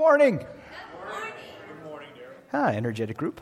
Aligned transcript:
morning. 0.00 0.38
Good 0.38 0.46
morning. 1.10 1.34
Good 1.68 1.84
morning, 1.84 2.08
Darren. 2.16 2.54
Ah, 2.54 2.68
energetic 2.68 3.18
group. 3.18 3.38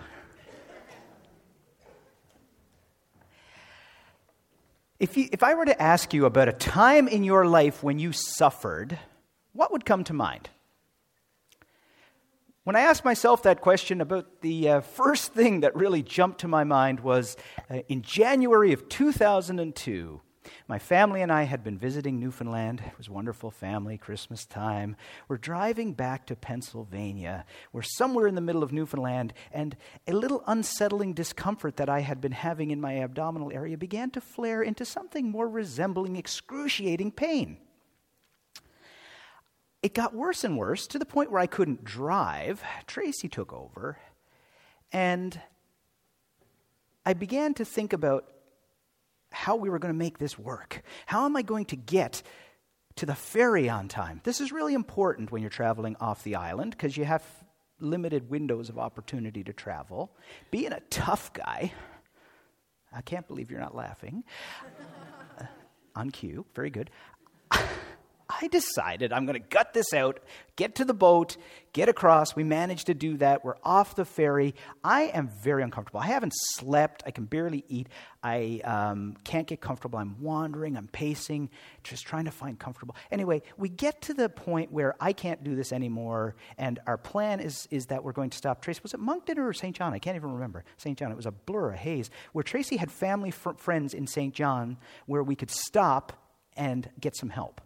If, 4.99 5.17
you, 5.17 5.29
if 5.31 5.45
I 5.45 5.55
were 5.55 5.67
to 5.67 5.81
ask 5.81 6.13
you 6.13 6.27
about 6.27 6.49
a 6.49 6.53
time 6.53 7.07
in 7.07 7.23
your 7.23 7.47
life 7.47 7.85
when 7.85 8.01
you 8.01 8.11
suffered, 8.13 8.99
what 9.53 9.71
would 9.71 9.85
come 9.85 10.03
to 10.03 10.13
mind? 10.13 10.51
When 12.65 12.75
I 12.75 12.81
asked 12.81 13.05
myself 13.05 13.45
that 13.45 13.61
question, 13.61 14.01
about 14.01 14.41
the 14.41 14.69
uh, 14.69 14.81
first 14.81 15.33
thing 15.33 15.61
that 15.61 15.77
really 15.77 16.03
jumped 16.03 16.41
to 16.41 16.49
my 16.49 16.65
mind 16.65 16.99
was 16.99 17.37
uh, 17.71 17.83
in 17.89 18.03
January 18.03 18.73
of 18.73 18.89
2002. 18.89 20.21
My 20.67 20.79
family 20.79 21.23
and 21.23 21.33
I 21.33 21.45
had 21.45 21.65
been 21.65 21.79
visiting 21.79 22.21
Newfoundland. 22.21 22.83
It 22.87 22.97
was 22.99 23.09
wonderful 23.09 23.51
family, 23.51 23.99
Christmas 23.99 24.45
time. 24.45 24.97
We're 25.29 25.39
driving 25.39 25.93
back 25.93 26.27
to 26.27 26.37
Pennsylvania. 26.37 27.45
We're 27.73 27.83
somewhere 27.83 28.27
in 28.27 28.35
the 28.35 28.41
middle 28.41 28.63
of 28.63 28.73
Newfoundland, 28.73 29.33
and 29.53 29.77
a 30.07 30.13
little 30.13 30.43
unsettling 30.47 31.15
discomfort 31.15 31.77
that 31.77 31.89
I 31.89 32.01
had 32.01 32.21
been 32.21 32.33
having 32.33 32.71
in 32.71 32.81
my 32.81 33.03
abdominal 33.03 33.53
area 33.53 33.77
began 33.77 34.11
to 34.13 34.21
flare 34.21 34.63
into 34.63 34.85
something 34.85 35.31
more 35.31 35.49
resembling 35.49 36.17
excruciating 36.17 37.13
pain. 37.13 37.59
It 39.83 39.95
got 39.95 40.15
worse 40.15 40.45
and 40.45 40.59
worse 40.59 40.87
to 40.89 40.99
the 40.99 41.07
point 41.07 41.31
where 41.31 41.41
I 41.41 41.47
couldn't 41.47 41.85
drive. 41.85 42.63
Tracy 42.87 43.29
took 43.29 43.53
over, 43.53 43.99
and 44.93 45.41
I 47.07 47.15
began 47.15 47.55
to 47.55 47.65
think 47.65 47.93
about 47.93 48.31
how 49.31 49.57
we 49.57 49.69
were 49.69 49.79
going 49.79 49.93
to 49.93 49.99
make 49.99 50.19
this 50.19 50.39
work. 50.39 50.83
How 51.07 51.25
am 51.25 51.37
I 51.37 51.43
going 51.43 51.67
to 51.67 51.77
get 51.77 52.23
to 52.97 53.07
the 53.07 53.15
ferry 53.15 53.69
on 53.69 53.89
time? 53.89 54.21
This 54.25 54.41
is 54.41 54.53
really 54.53 54.75
important 54.75 55.31
when 55.31 55.43
you're 55.43 55.51
traveling 55.51 55.97
off 56.01 56.25
the 56.25 56.37
island 56.37 56.73
because 56.73 56.97
you 56.97 57.05
have 57.05 57.23
limited 57.81 58.29
windows 58.29 58.69
of 58.69 58.79
opportunity 58.79 59.45
to 59.45 59.53
travel. 59.53 60.11
Being 60.51 60.73
a 60.73 60.81
tough 60.91 61.33
guy, 61.33 61.73
I 62.93 63.03
can't 63.03 63.27
believe 63.29 63.51
you're 63.51 63.61
not 63.61 63.75
laughing. 63.75 64.25
uh, 65.41 65.45
on 65.95 66.11
cue, 66.11 66.45
very 66.55 66.71
good. 66.71 66.91
I 68.41 68.47
decided 68.47 69.13
I'm 69.13 69.27
going 69.27 69.41
to 69.41 69.49
gut 69.49 69.73
this 69.75 69.93
out, 69.93 70.21
get 70.55 70.77
to 70.77 70.85
the 70.85 70.95
boat, 70.95 71.37
get 71.73 71.89
across. 71.89 72.37
We 72.37 72.45
managed 72.45 72.87
to 72.87 72.95
do 72.95 73.17
that. 73.17 73.45
We're 73.45 73.57
off 73.65 73.97
the 73.97 74.05
ferry. 74.05 74.55
I 74.85 75.05
am 75.05 75.29
very 75.43 75.63
uncomfortable. 75.65 75.99
I 75.99 76.07
haven't 76.07 76.35
slept. 76.55 77.03
I 77.05 77.11
can 77.11 77.25
barely 77.25 77.65
eat. 77.69 77.89
I 78.23 78.61
um, 78.63 79.17
can't 79.25 79.47
get 79.47 79.61
comfortable. 79.61 79.99
I'm 79.99 80.21
wandering. 80.21 80.77
I'm 80.77 80.87
pacing, 80.87 81.51
just 81.83 82.07
trying 82.07 82.27
to 82.27 82.31
find 82.31 82.59
comfortable. 82.59 82.95
Anyway, 83.11 83.43
we 83.57 83.69
get 83.69 84.03
to 84.03 84.15
the 84.15 84.29
point 84.29 84.71
where 84.71 84.95
I 85.01 85.13
can't 85.13 85.43
do 85.43 85.57
this 85.57 85.73
anymore, 85.73 86.37
and 86.57 86.79
our 86.87 86.97
plan 86.97 87.41
is, 87.41 87.67
is 87.73 87.87
that 87.87 88.05
we're 88.05 88.13
going 88.13 88.31
to 88.31 88.39
stop. 88.39 88.63
Tracy, 88.63 88.81
was 88.85 88.95
it 88.95 89.01
Moncton 89.01 89.39
or 89.41 89.53
St. 89.53 89.75
John? 89.75 89.95
I 89.95 89.99
can't 89.99 90.17
even 90.17 90.33
remember. 90.33 90.65
St. 90.77 90.97
John. 90.97 91.11
It 91.11 91.17
was 91.17 91.27
a 91.27 91.33
blur, 91.33 91.71
a 91.71 91.77
haze, 91.77 92.09
where 92.33 92.45
Tracy 92.45 92.77
had 92.77 92.93
family 92.93 93.33
fr- 93.33 93.53
friends 93.57 93.95
in 93.95 94.07
St. 94.07 94.33
John 94.33 94.77
where 95.07 95.25
we 95.25 95.35
could 95.35 95.51
stop 95.51 96.13
and 96.57 96.89
get 97.01 97.17
some 97.17 97.31
help. 97.31 97.61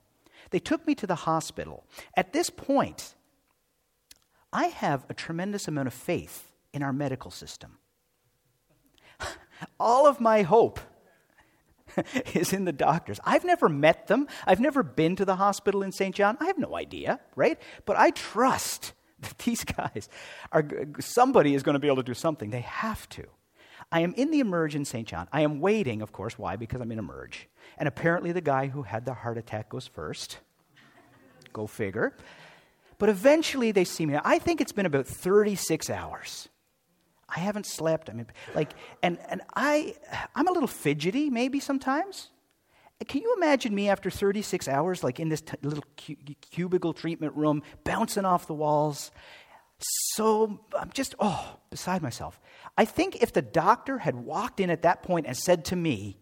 They 0.53 0.61
took 0.61 0.87
me 0.87 0.95
to 0.97 1.07
the 1.07 1.15
hospital. 1.17 1.85
At 2.17 2.33
this 2.33 2.51
point, 2.51 3.15
I 4.53 4.67
have 4.67 5.05
a 5.09 5.15
tremendous 5.15 5.67
amount 5.67 5.89
of 5.89 5.95
faith 5.95 6.53
in 6.73 6.83
our 6.83 6.93
medical 6.93 7.31
system. 7.31 7.79
All 9.81 10.07
of 10.07 10.21
my 10.21 10.43
hope 10.43 10.79
is 12.35 12.53
in 12.53 12.67
the 12.67 12.73
doctors. 12.73 13.19
I've 13.25 13.45
never 13.45 13.69
met 13.69 14.07
them. 14.07 14.29
I've 14.47 14.61
never 14.61 14.83
been 14.83 15.17
to 15.17 15.25
the 15.25 15.37
hospital 15.37 15.83
in 15.83 15.91
St. 15.91 16.15
John. 16.15 16.37
I 16.39 16.45
have 16.47 16.59
no 16.59 16.77
idea, 16.77 17.19
right? 17.35 17.59
But 17.87 17.97
I 17.97 18.11
trust 18.11 18.93
that 19.21 19.39
these 19.39 19.65
guys 19.65 20.09
are 20.53 20.65
somebody 21.01 21.55
is 21.55 21.63
going 21.63 21.75
to 21.75 21.81
be 21.81 21.89
able 21.89 21.97
to 21.97 22.03
do 22.03 22.15
something. 22.15 22.51
They 22.51 22.61
have 22.61 23.09
to. 23.11 23.27
I 23.93 24.01
am 24.01 24.15
in 24.15 24.31
the 24.31 24.41
emerge 24.41 24.75
in 24.75 24.85
St. 24.85 25.07
John. 25.07 25.29
I 25.33 25.43
am 25.43 25.61
waiting, 25.61 26.01
of 26.01 26.13
course. 26.13 26.39
Why? 26.39 26.57
Because 26.57 26.81
I'm 26.81 26.91
in 26.91 26.99
emerge. 26.99 27.49
And 27.77 27.87
apparently 27.87 28.33
the 28.33 28.41
guy 28.41 28.69
who 28.69 28.83
had 28.83 29.05
the 29.05 29.13
heart 29.13 29.37
attack 29.37 29.69
goes 29.69 29.87
first. 29.87 30.39
Go 31.53 31.67
figure. 31.67 32.17
But 32.99 33.11
eventually 33.11 33.71
they 33.71 33.85
see 33.85 34.07
me. 34.07 34.19
I 34.25 34.39
think 34.39 34.61
it's 34.61 34.73
been 34.73 34.87
about 34.87 35.07
36 35.07 35.91
hours. 35.91 36.49
I 37.29 37.41
haven't 37.41 37.67
slept. 37.67 38.09
I 38.09 38.15
mean, 38.15 38.27
like, 38.55 38.73
and, 39.03 39.19
and 39.29 39.43
I, 39.55 39.95
I'm 40.35 40.49
a 40.49 40.53
little 40.53 40.69
fidgety 40.69 41.29
maybe 41.31 41.61
sometimes. 41.61 42.31
Can 43.09 43.23
you 43.23 43.35
imagine 43.37 43.75
me 43.75 43.89
after 43.89 44.11
36 44.11 44.69
hours, 44.69 45.03
like 45.03 45.19
in 45.19 45.29
this 45.29 45.41
t- 45.41 45.57
little 45.63 45.85
cu- 45.97 46.17
cubicle 46.41 46.93
treatment 46.93 47.35
room, 47.35 47.63
bouncing 47.85 48.25
off 48.25 48.47
the 48.47 48.55
walls? 48.55 49.11
So 49.83 50.61
I'm 50.79 50.91
just, 50.93 51.15
oh, 51.19 51.59
beside 51.71 52.03
myself. 52.03 52.41
I 52.77 52.85
think 52.85 53.23
if 53.23 53.33
the 53.33 53.43
doctor 53.43 53.99
had 53.99 54.15
walked 54.15 54.61
in 54.61 54.71
at 54.71 54.83
that 54.83 55.03
point 55.03 55.27
and 55.27 55.37
said 55.37 55.65
to 55.67 55.77
me, 55.77 56.19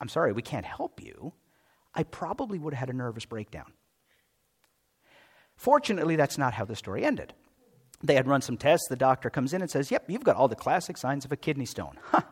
I'm 0.00 0.08
sorry, 0.08 0.32
we 0.32 0.42
can't 0.42 0.64
help 0.64 1.02
you, 1.02 1.32
I 1.94 2.04
probably 2.04 2.58
would 2.58 2.72
have 2.72 2.88
had 2.88 2.94
a 2.94 2.96
nervous 2.96 3.24
breakdown. 3.24 3.72
Fortunately, 5.56 6.16
that's 6.16 6.38
not 6.38 6.54
how 6.54 6.64
the 6.64 6.76
story 6.76 7.04
ended. 7.04 7.34
They 8.02 8.14
had 8.14 8.26
run 8.26 8.40
some 8.40 8.56
tests. 8.56 8.86
The 8.88 8.96
doctor 8.96 9.28
comes 9.28 9.52
in 9.52 9.60
and 9.60 9.70
says, 9.70 9.90
Yep, 9.90 10.08
you've 10.08 10.24
got 10.24 10.36
all 10.36 10.48
the 10.48 10.56
classic 10.56 10.96
signs 10.96 11.24
of 11.24 11.32
a 11.32 11.36
kidney 11.36 11.66
stone. 11.66 11.98
Huh, 12.10 12.22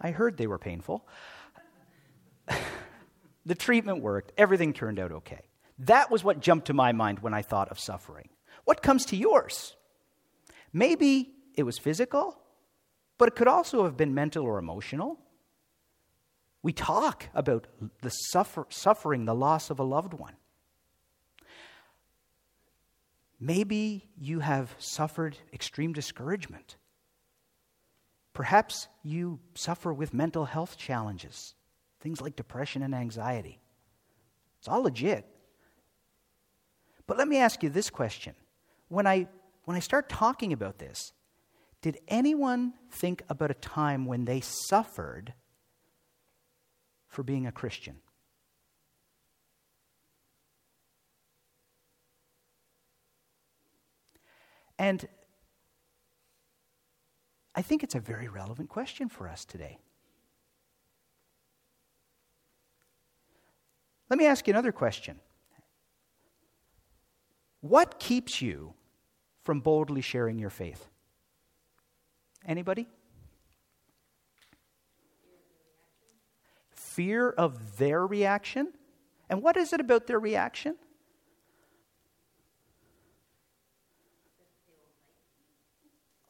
I 0.00 0.12
heard 0.12 0.36
they 0.36 0.46
were 0.46 0.58
painful. 0.58 1.08
the 3.46 3.54
treatment 3.56 4.00
worked. 4.00 4.30
Everything 4.38 4.72
turned 4.72 5.00
out 5.00 5.10
okay. 5.10 5.40
That 5.80 6.08
was 6.10 6.22
what 6.22 6.38
jumped 6.38 6.68
to 6.68 6.72
my 6.72 6.92
mind 6.92 7.18
when 7.18 7.34
I 7.34 7.42
thought 7.42 7.68
of 7.70 7.80
suffering. 7.80 8.28
What 8.64 8.80
comes 8.80 9.06
to 9.06 9.16
yours? 9.16 9.74
Maybe 10.72 11.34
it 11.54 11.62
was 11.62 11.78
physical, 11.78 12.38
but 13.16 13.28
it 13.28 13.36
could 13.36 13.48
also 13.48 13.84
have 13.84 13.96
been 13.96 14.14
mental 14.14 14.44
or 14.44 14.58
emotional. 14.58 15.18
We 16.62 16.72
talk 16.72 17.26
about 17.34 17.66
the 18.02 18.10
suffer, 18.10 18.66
suffering, 18.68 19.24
the 19.24 19.34
loss 19.34 19.70
of 19.70 19.78
a 19.78 19.84
loved 19.84 20.14
one. 20.14 20.34
Maybe 23.40 24.08
you 24.16 24.40
have 24.40 24.74
suffered 24.78 25.38
extreme 25.52 25.92
discouragement. 25.92 26.76
Perhaps 28.32 28.88
you 29.02 29.40
suffer 29.54 29.92
with 29.92 30.12
mental 30.12 30.44
health 30.44 30.76
challenges, 30.76 31.54
things 32.00 32.20
like 32.20 32.36
depression 32.36 32.82
and 32.82 32.94
anxiety. 32.94 33.60
It's 34.58 34.68
all 34.68 34.82
legit. 34.82 35.24
But 37.06 37.16
let 37.16 37.28
me 37.28 37.38
ask 37.38 37.62
you 37.62 37.70
this 37.70 37.90
question. 37.90 38.34
When 38.88 39.06
I, 39.06 39.28
when 39.68 39.76
I 39.76 39.80
start 39.80 40.08
talking 40.08 40.54
about 40.54 40.78
this, 40.78 41.12
did 41.82 41.98
anyone 42.08 42.72
think 42.90 43.22
about 43.28 43.50
a 43.50 43.54
time 43.54 44.06
when 44.06 44.24
they 44.24 44.40
suffered 44.40 45.34
for 47.06 47.22
being 47.22 47.46
a 47.46 47.52
Christian? 47.52 47.96
And 54.78 55.06
I 57.54 57.60
think 57.60 57.82
it's 57.82 57.94
a 57.94 58.00
very 58.00 58.26
relevant 58.26 58.70
question 58.70 59.10
for 59.10 59.28
us 59.28 59.44
today. 59.44 59.80
Let 64.08 64.18
me 64.18 64.24
ask 64.24 64.46
you 64.46 64.54
another 64.54 64.72
question. 64.72 65.20
What 67.60 68.00
keeps 68.00 68.40
you 68.40 68.72
from 69.48 69.60
boldly 69.60 70.02
sharing 70.02 70.38
your 70.38 70.50
faith? 70.50 70.90
Anybody? 72.44 72.86
Fear 76.70 77.30
of 77.30 77.78
their 77.78 78.06
reaction? 78.06 78.74
And 79.30 79.40
what 79.40 79.56
is 79.56 79.72
it 79.72 79.80
about 79.80 80.06
their 80.06 80.20
reaction? 80.20 80.76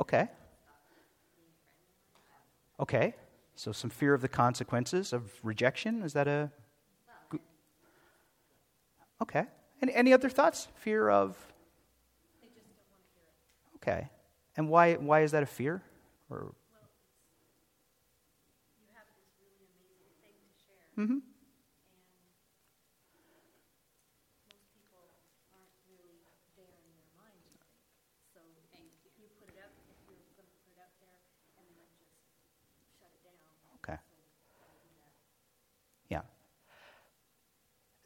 Okay. 0.01 0.29
Okay. 2.79 3.15
So 3.57 3.73
some 3.73 3.91
fear 3.91 4.15
of 4.15 4.21
the 4.21 4.29
consequences 4.29 5.13
of 5.13 5.33
rejection. 5.43 6.05
Is 6.05 6.13
that 6.13 6.29
a. 6.29 6.53
Okay. 9.21 9.45
Any, 9.83 9.93
any 9.93 10.13
other 10.13 10.29
thoughts? 10.29 10.69
Fear 10.77 11.11
of. 11.11 11.37
Okay. 13.89 14.09
And 14.57 14.69
why, 14.69 14.95
why 14.95 15.23
is 15.23 15.33
that 15.33 15.43
a 15.43 15.47
fear? 15.47 15.83
Or. 16.29 16.53
Mm-hmm. 20.99 21.19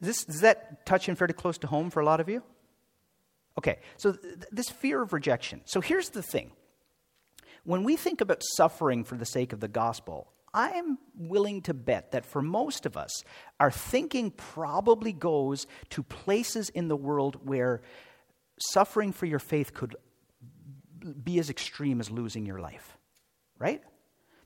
This, 0.03 0.25
does 0.25 0.35
is 0.35 0.41
that 0.41 0.85
touch 0.85 1.07
in 1.07 1.15
fairly 1.15 1.33
close 1.33 1.57
to 1.59 1.67
home 1.67 1.89
for 1.89 2.01
a 2.01 2.05
lot 2.05 2.19
of 2.19 2.27
you? 2.27 2.43
Okay, 3.63 3.79
so 3.95 4.11
th- 4.11 4.43
this 4.51 4.69
fear 4.69 5.01
of 5.01 5.13
rejection. 5.13 5.61
So 5.63 5.79
here's 5.79 6.09
the 6.09 6.21
thing 6.21 6.51
when 7.63 7.83
we 7.83 7.95
think 7.95 8.19
about 8.19 8.41
suffering 8.57 9.05
for 9.05 9.15
the 9.15 9.25
sake 9.25 9.53
of 9.53 9.61
the 9.61 9.69
gospel, 9.69 10.33
I 10.53 10.71
am 10.71 10.97
willing 11.17 11.61
to 11.63 11.73
bet 11.73 12.11
that 12.11 12.25
for 12.25 12.41
most 12.41 12.85
of 12.85 12.97
us, 12.97 13.23
our 13.61 13.71
thinking 13.71 14.31
probably 14.31 15.13
goes 15.13 15.65
to 15.91 16.03
places 16.03 16.69
in 16.69 16.89
the 16.89 16.97
world 16.97 17.39
where 17.47 17.81
suffering 18.59 19.13
for 19.13 19.25
your 19.25 19.39
faith 19.39 19.73
could 19.73 19.95
be 21.23 21.39
as 21.39 21.49
extreme 21.49 22.01
as 22.01 22.11
losing 22.11 22.45
your 22.45 22.59
life, 22.59 22.97
right? 23.57 23.81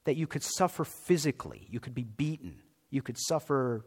That 0.03 0.15
you 0.15 0.27
could 0.27 0.43
suffer 0.43 0.85
physically, 0.85 1.67
you 1.71 1.79
could 1.79 1.95
be 1.95 2.03
beaten, 2.03 2.61
you 2.91 3.01
could 3.01 3.17
suffer 3.17 3.83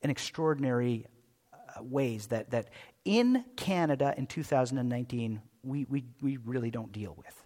an 0.00 0.10
extraordinary 0.10 1.06
ways 1.82 2.28
that, 2.28 2.50
that 2.50 2.68
in 3.04 3.44
Canada 3.56 4.14
in 4.16 4.26
2019 4.26 5.40
we, 5.62 5.84
we, 5.88 6.04
we 6.20 6.36
really 6.38 6.70
don't 6.70 6.92
deal 6.92 7.14
with. 7.16 7.44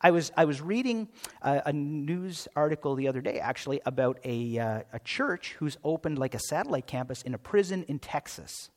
I 0.00 0.10
was, 0.10 0.32
I 0.36 0.44
was 0.44 0.60
reading 0.60 1.08
a, 1.42 1.62
a 1.66 1.72
news 1.72 2.48
article 2.56 2.94
the 2.94 3.08
other 3.08 3.20
day, 3.20 3.38
actually, 3.38 3.80
about 3.84 4.18
a, 4.24 4.58
uh, 4.58 4.82
a 4.92 4.98
church 5.00 5.56
who's 5.58 5.76
opened 5.84 6.18
like 6.18 6.34
a 6.34 6.38
satellite 6.38 6.86
campus 6.86 7.22
in 7.22 7.34
a 7.34 7.38
prison 7.38 7.84
in 7.88 7.98
Texas. 7.98 8.70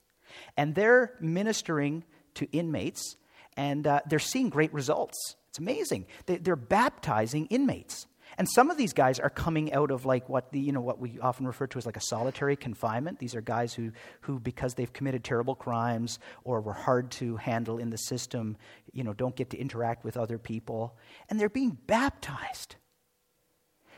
And 0.57 0.75
they're 0.75 1.13
ministering 1.19 2.03
to 2.35 2.47
inmates, 2.51 3.15
and 3.55 3.87
uh, 3.87 4.01
they're 4.07 4.19
seeing 4.19 4.49
great 4.49 4.73
results. 4.73 5.35
It's 5.49 5.59
amazing. 5.59 6.05
They, 6.25 6.37
they're 6.37 6.55
baptizing 6.55 7.47
inmates. 7.47 8.05
And 8.37 8.47
some 8.47 8.69
of 8.69 8.77
these 8.77 8.93
guys 8.93 9.19
are 9.19 9.31
coming 9.31 9.73
out 9.73 9.89
of 9.89 10.05
like 10.05 10.29
what 10.29 10.51
the, 10.51 10.59
you 10.59 10.71
know 10.71 10.81
what 10.81 10.99
we 10.99 11.19
often 11.19 11.47
refer 11.47 11.65
to 11.67 11.77
as 11.77 11.85
like 11.85 11.97
a 11.97 12.01
solitary 12.01 12.55
confinement. 12.55 13.17
These 13.17 13.35
are 13.35 13.41
guys 13.41 13.73
who 13.73 13.91
who 14.21 14.39
because 14.39 14.75
they've 14.75 14.93
committed 14.93 15.23
terrible 15.23 15.55
crimes 15.55 16.19
or 16.43 16.61
were 16.61 16.73
hard 16.73 17.09
to 17.11 17.37
handle 17.37 17.79
in 17.79 17.89
the 17.89 17.97
system, 17.97 18.57
you 18.91 19.03
know, 19.03 19.13
don't 19.13 19.35
get 19.35 19.49
to 19.51 19.57
interact 19.57 20.03
with 20.03 20.17
other 20.17 20.37
people, 20.37 20.95
and 21.29 21.39
they're 21.39 21.49
being 21.49 21.77
baptized. 21.87 22.75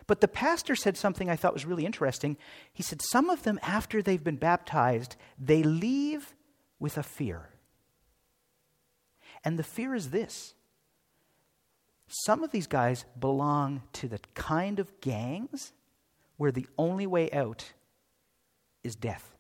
But 0.08 0.22
the 0.22 0.28
pastor 0.28 0.76
said 0.76 0.98
something 0.98 1.30
I 1.30 1.36
thought 1.36 1.54
was 1.54 1.66
really 1.66 1.86
interesting. 1.86 2.38
He 2.74 2.82
said 2.82 3.02
some 3.12 3.30
of 3.30 3.44
them 3.44 3.60
after 3.62 4.02
they've 4.02 4.24
been 4.24 4.38
baptized, 4.38 5.18
they 5.38 5.62
leave 5.62 6.34
with 6.80 6.98
a 6.98 7.04
fear. 7.04 7.50
And 9.44 9.60
the 9.60 9.64
fear 9.64 9.94
is 9.94 10.10
this 10.10 10.56
some 12.10 12.44
of 12.44 12.52
these 12.52 12.68
guys 12.68 13.06
belong 13.20 13.84
to 13.94 14.08
the 14.08 14.20
kind 14.34 14.80
of 14.80 15.00
gangs 15.00 15.74
where 16.38 16.52
the 16.52 16.68
only 16.78 17.06
way 17.06 17.32
out 17.32 17.74
is 18.84 18.96
death. 18.96 19.36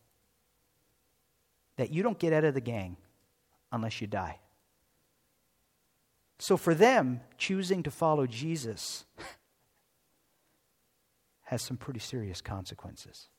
That 1.77 1.91
you 1.91 2.03
don't 2.03 2.19
get 2.19 2.33
out 2.33 2.43
of 2.43 2.53
the 2.53 2.61
gang 2.61 2.97
unless 3.71 4.01
you 4.01 4.07
die. 4.07 4.39
So 6.37 6.57
for 6.57 6.73
them, 6.73 7.21
choosing 7.37 7.83
to 7.83 7.91
follow 7.91 8.27
Jesus 8.27 9.05
has 11.43 11.61
some 11.61 11.77
pretty 11.77 11.99
serious 11.99 12.39
consequences. 12.39 13.29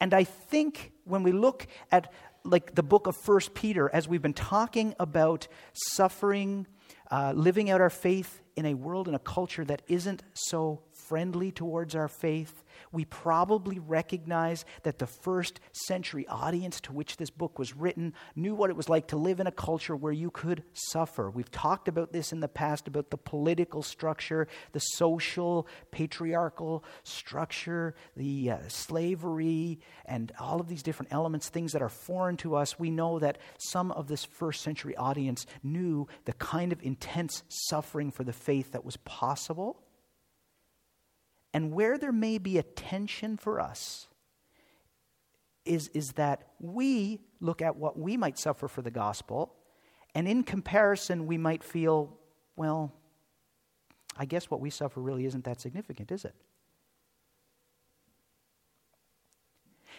And 0.00 0.12
I 0.12 0.24
think 0.24 0.92
when 1.04 1.22
we 1.22 1.32
look 1.32 1.66
at 1.90 2.12
like 2.44 2.74
the 2.74 2.82
book 2.82 3.06
of 3.06 3.16
First 3.16 3.54
Peter, 3.54 3.90
as 3.92 4.06
we've 4.06 4.22
been 4.22 4.34
talking 4.34 4.94
about 5.00 5.48
suffering, 5.72 6.66
uh, 7.10 7.32
living 7.34 7.70
out 7.70 7.80
our 7.80 7.90
faith 7.90 8.42
in 8.56 8.66
a 8.66 8.74
world 8.74 9.06
and 9.06 9.16
a 9.16 9.20
culture 9.20 9.64
that 9.64 9.82
isn't 9.88 10.22
so 10.34 10.82
friendly 11.08 11.52
towards 11.52 11.94
our 11.94 12.08
faith, 12.08 12.64
we 12.92 13.04
probably 13.04 13.78
recognize 13.78 14.64
that 14.82 14.98
the 14.98 15.06
first 15.06 15.60
century 15.72 16.26
audience 16.28 16.80
to 16.80 16.92
which 16.92 17.16
this 17.16 17.30
book 17.30 17.58
was 17.58 17.76
written 17.76 18.12
knew 18.34 18.54
what 18.54 18.70
it 18.70 18.76
was 18.76 18.88
like 18.88 19.08
to 19.08 19.16
live 19.16 19.40
in 19.40 19.46
a 19.46 19.52
culture 19.52 19.96
where 19.96 20.12
you 20.12 20.30
could 20.30 20.62
suffer. 20.72 21.30
We've 21.30 21.50
talked 21.50 21.88
about 21.88 22.12
this 22.12 22.32
in 22.32 22.40
the 22.40 22.48
past 22.48 22.88
about 22.88 23.10
the 23.10 23.16
political 23.16 23.82
structure, 23.82 24.48
the 24.72 24.80
social, 24.80 25.66
patriarchal 25.90 26.84
structure, 27.02 27.94
the 28.16 28.52
uh, 28.52 28.58
slavery, 28.68 29.80
and 30.04 30.32
all 30.38 30.60
of 30.60 30.68
these 30.68 30.82
different 30.82 31.12
elements, 31.12 31.48
things 31.48 31.72
that 31.72 31.82
are 31.82 31.88
foreign 31.88 32.36
to 32.38 32.56
us. 32.56 32.78
We 32.78 32.90
know 32.90 33.18
that 33.18 33.38
some 33.58 33.92
of 33.92 34.08
this 34.08 34.24
first 34.24 34.62
century 34.62 34.96
audience 34.96 35.46
knew 35.62 36.08
the 36.24 36.32
kind 36.34 36.72
of 36.72 36.82
intense 36.82 37.42
suffering 37.48 38.10
for 38.10 38.24
the 38.24 38.32
faith 38.32 38.72
that 38.72 38.84
was 38.84 38.96
possible 38.98 39.85
and 41.56 41.72
where 41.72 41.96
there 41.96 42.12
may 42.12 42.36
be 42.36 42.58
a 42.58 42.62
tension 42.62 43.38
for 43.38 43.62
us 43.62 44.08
is, 45.64 45.88
is 45.94 46.12
that 46.12 46.48
we 46.60 47.22
look 47.40 47.62
at 47.62 47.76
what 47.76 47.98
we 47.98 48.18
might 48.18 48.38
suffer 48.38 48.68
for 48.68 48.82
the 48.82 48.90
gospel, 48.90 49.54
and 50.14 50.28
in 50.28 50.42
comparison, 50.42 51.26
we 51.26 51.38
might 51.38 51.64
feel, 51.64 52.14
well, 52.56 52.92
I 54.18 54.26
guess 54.26 54.50
what 54.50 54.60
we 54.60 54.68
suffer 54.68 55.00
really 55.00 55.24
isn't 55.24 55.44
that 55.44 55.62
significant, 55.62 56.12
is 56.12 56.26
it? 56.26 56.34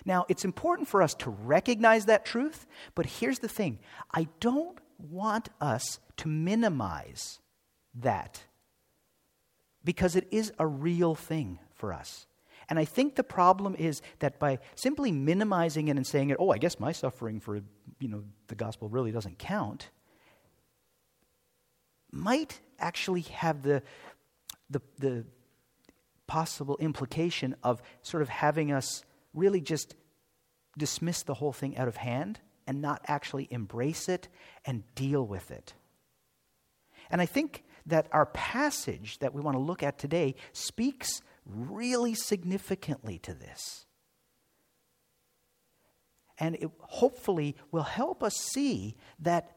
Now, 0.05 0.27
it's 0.29 0.45
important 0.45 0.87
for 0.87 1.01
us 1.01 1.15
to 1.15 1.31
recognize 1.31 2.05
that 2.05 2.23
truth, 2.23 2.67
but 2.93 3.07
here's 3.07 3.39
the 3.39 3.49
thing 3.49 3.79
I 4.11 4.27
don't 4.39 4.77
want 4.99 5.49
us 5.59 5.97
to 6.17 6.27
minimize 6.27 7.39
that 7.95 8.43
because 9.87 10.17
it 10.17 10.27
is 10.31 10.51
a 10.59 10.67
real 10.67 11.15
thing 11.15 11.59
for 11.73 11.93
us. 11.93 12.27
And 12.67 12.77
I 12.77 12.83
think 12.83 13.15
the 13.15 13.23
problem 13.23 13.73
is 13.73 14.01
that 14.19 14.37
by 14.37 14.59
simply 14.75 15.13
minimizing 15.13 15.87
it 15.87 15.95
and 15.95 16.05
saying 16.05 16.29
it, 16.29 16.35
oh, 16.41 16.49
I 16.49 16.57
guess 16.57 16.77
my 16.77 16.91
suffering 16.91 17.39
for 17.39 17.61
you 18.01 18.09
know 18.09 18.25
the 18.47 18.55
gospel 18.55 18.89
really 18.89 19.13
doesn't 19.13 19.39
count, 19.39 19.89
might 22.11 22.59
actually 22.79 23.21
have 23.21 23.63
the 23.63 23.81
the, 24.69 24.81
the 24.99 25.25
possible 26.27 26.75
implication 26.81 27.55
of 27.63 27.81
sort 28.01 28.21
of 28.21 28.27
having 28.27 28.73
us 28.73 29.05
really 29.33 29.61
just 29.61 29.95
dismiss 30.77 31.23
the 31.23 31.35
whole 31.35 31.53
thing 31.53 31.77
out 31.77 31.87
of 31.87 31.95
hand 31.95 32.41
and 32.67 32.81
not 32.81 32.99
actually 33.07 33.47
embrace 33.51 34.09
it 34.09 34.27
and 34.65 34.83
deal 34.95 35.25
with 35.25 35.49
it. 35.49 35.75
And 37.09 37.21
I 37.21 37.25
think 37.25 37.63
that 37.87 38.07
our 38.11 38.27
passage 38.27 39.17
that 39.19 39.33
we 39.33 39.41
want 39.41 39.55
to 39.55 39.61
look 39.61 39.81
at 39.81 39.97
today 39.97 40.35
speaks 40.51 41.21
really 41.45 42.13
significantly 42.13 43.17
to 43.19 43.33
this. 43.33 43.85
And 46.39 46.55
it 46.55 46.69
hopefully 46.79 47.55
will 47.71 47.83
help 47.83 48.21
us 48.21 48.35
see 48.35 48.95
that 49.19 49.55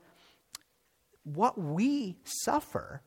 what 1.24 1.58
we 1.58 2.16
suffer 2.24 3.02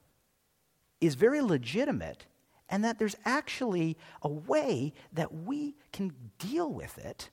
is 1.02 1.16
very 1.16 1.42
legitimate 1.42 2.26
and 2.70 2.84
that 2.84 3.00
there's 3.00 3.16
actually 3.26 3.98
a 4.22 4.30
way 4.30 4.94
that 5.12 5.34
we 5.34 5.76
can 5.92 6.14
deal 6.38 6.72
with 6.72 6.98
it. 6.98 7.30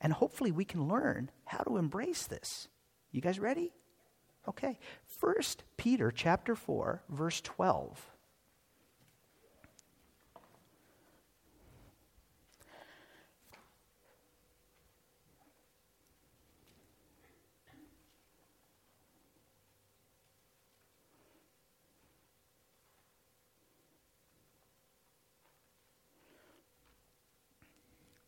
And 0.00 0.12
hopefully 0.12 0.50
we 0.50 0.64
can 0.64 0.88
learn 0.88 1.30
how 1.44 1.58
to 1.58 1.76
embrace 1.76 2.26
this. 2.26 2.68
You 3.12 3.20
guys 3.20 3.38
ready? 3.38 3.72
Okay. 4.48 4.78
First 5.22 5.62
Peter 5.76 6.10
chapter 6.10 6.56
4 6.56 7.04
verse 7.08 7.40
12. 7.42 8.10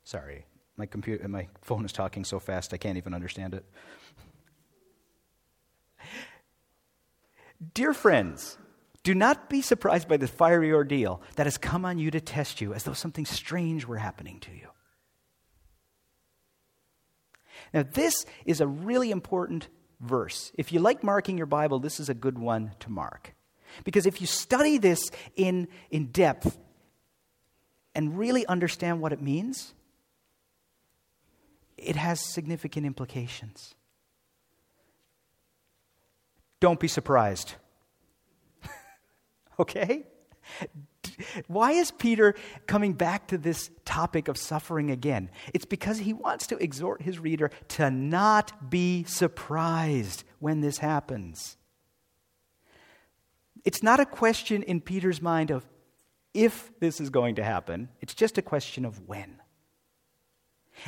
Sorry, 0.04 0.46
my 0.76 0.86
computer, 0.86 1.26
my 1.26 1.48
phone 1.60 1.84
is 1.84 1.90
talking 1.90 2.24
so 2.24 2.38
fast 2.38 2.72
I 2.72 2.76
can't 2.76 2.96
even 2.96 3.12
understand 3.12 3.54
it. 3.54 3.64
Dear 7.72 7.94
friends, 7.94 8.58
do 9.02 9.14
not 9.14 9.48
be 9.48 9.62
surprised 9.62 10.08
by 10.08 10.16
the 10.16 10.26
fiery 10.26 10.72
ordeal 10.72 11.22
that 11.36 11.46
has 11.46 11.58
come 11.58 11.84
on 11.84 11.98
you 11.98 12.10
to 12.10 12.20
test 12.20 12.60
you 12.60 12.74
as 12.74 12.84
though 12.84 12.92
something 12.92 13.26
strange 13.26 13.86
were 13.86 13.98
happening 13.98 14.40
to 14.40 14.50
you. 14.52 14.68
Now, 17.72 17.84
this 17.92 18.24
is 18.44 18.60
a 18.60 18.66
really 18.66 19.10
important 19.10 19.68
verse. 20.00 20.52
If 20.56 20.72
you 20.72 20.80
like 20.80 21.02
marking 21.02 21.36
your 21.36 21.46
Bible, 21.46 21.78
this 21.78 22.00
is 22.00 22.08
a 22.08 22.14
good 22.14 22.38
one 22.38 22.72
to 22.80 22.90
mark. 22.90 23.34
Because 23.84 24.06
if 24.06 24.20
you 24.20 24.26
study 24.26 24.78
this 24.78 25.10
in, 25.36 25.68
in 25.90 26.06
depth 26.06 26.58
and 27.94 28.18
really 28.18 28.46
understand 28.46 29.00
what 29.00 29.12
it 29.12 29.20
means, 29.20 29.74
it 31.76 31.96
has 31.96 32.20
significant 32.20 32.86
implications. 32.86 33.74
Don't 36.64 36.80
be 36.80 36.88
surprised. 36.88 37.56
okay? 39.58 40.04
Why 41.46 41.72
is 41.72 41.90
Peter 41.90 42.34
coming 42.66 42.94
back 42.94 43.28
to 43.28 43.36
this 43.36 43.70
topic 43.84 44.28
of 44.28 44.38
suffering 44.38 44.90
again? 44.90 45.28
It's 45.52 45.66
because 45.66 45.98
he 45.98 46.14
wants 46.14 46.46
to 46.46 46.56
exhort 46.56 47.02
his 47.02 47.18
reader 47.18 47.50
to 47.76 47.90
not 47.90 48.70
be 48.70 49.04
surprised 49.04 50.24
when 50.38 50.62
this 50.62 50.78
happens. 50.78 51.58
It's 53.66 53.82
not 53.82 54.00
a 54.00 54.06
question 54.06 54.62
in 54.62 54.80
Peter's 54.80 55.20
mind 55.20 55.50
of 55.50 55.66
if 56.32 56.72
this 56.80 56.98
is 56.98 57.10
going 57.10 57.34
to 57.34 57.44
happen, 57.44 57.90
it's 58.00 58.14
just 58.14 58.38
a 58.38 58.42
question 58.42 58.86
of 58.86 59.06
when. 59.06 59.38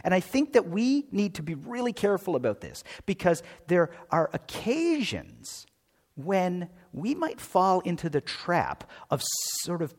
And 0.04 0.12
I 0.14 0.20
think 0.20 0.52
that 0.52 0.68
we 0.68 1.06
need 1.10 1.34
to 1.34 1.42
be 1.42 1.54
really 1.54 1.92
careful 1.92 2.36
about 2.36 2.60
this 2.60 2.82
because 3.06 3.42
there 3.66 3.90
are 4.10 4.30
occasions 4.32 5.66
when 6.14 6.68
we 6.92 7.14
might 7.14 7.40
fall 7.40 7.80
into 7.80 8.08
the 8.08 8.20
trap 8.20 8.90
of 9.10 9.22
sort 9.62 9.82
of 9.82 9.94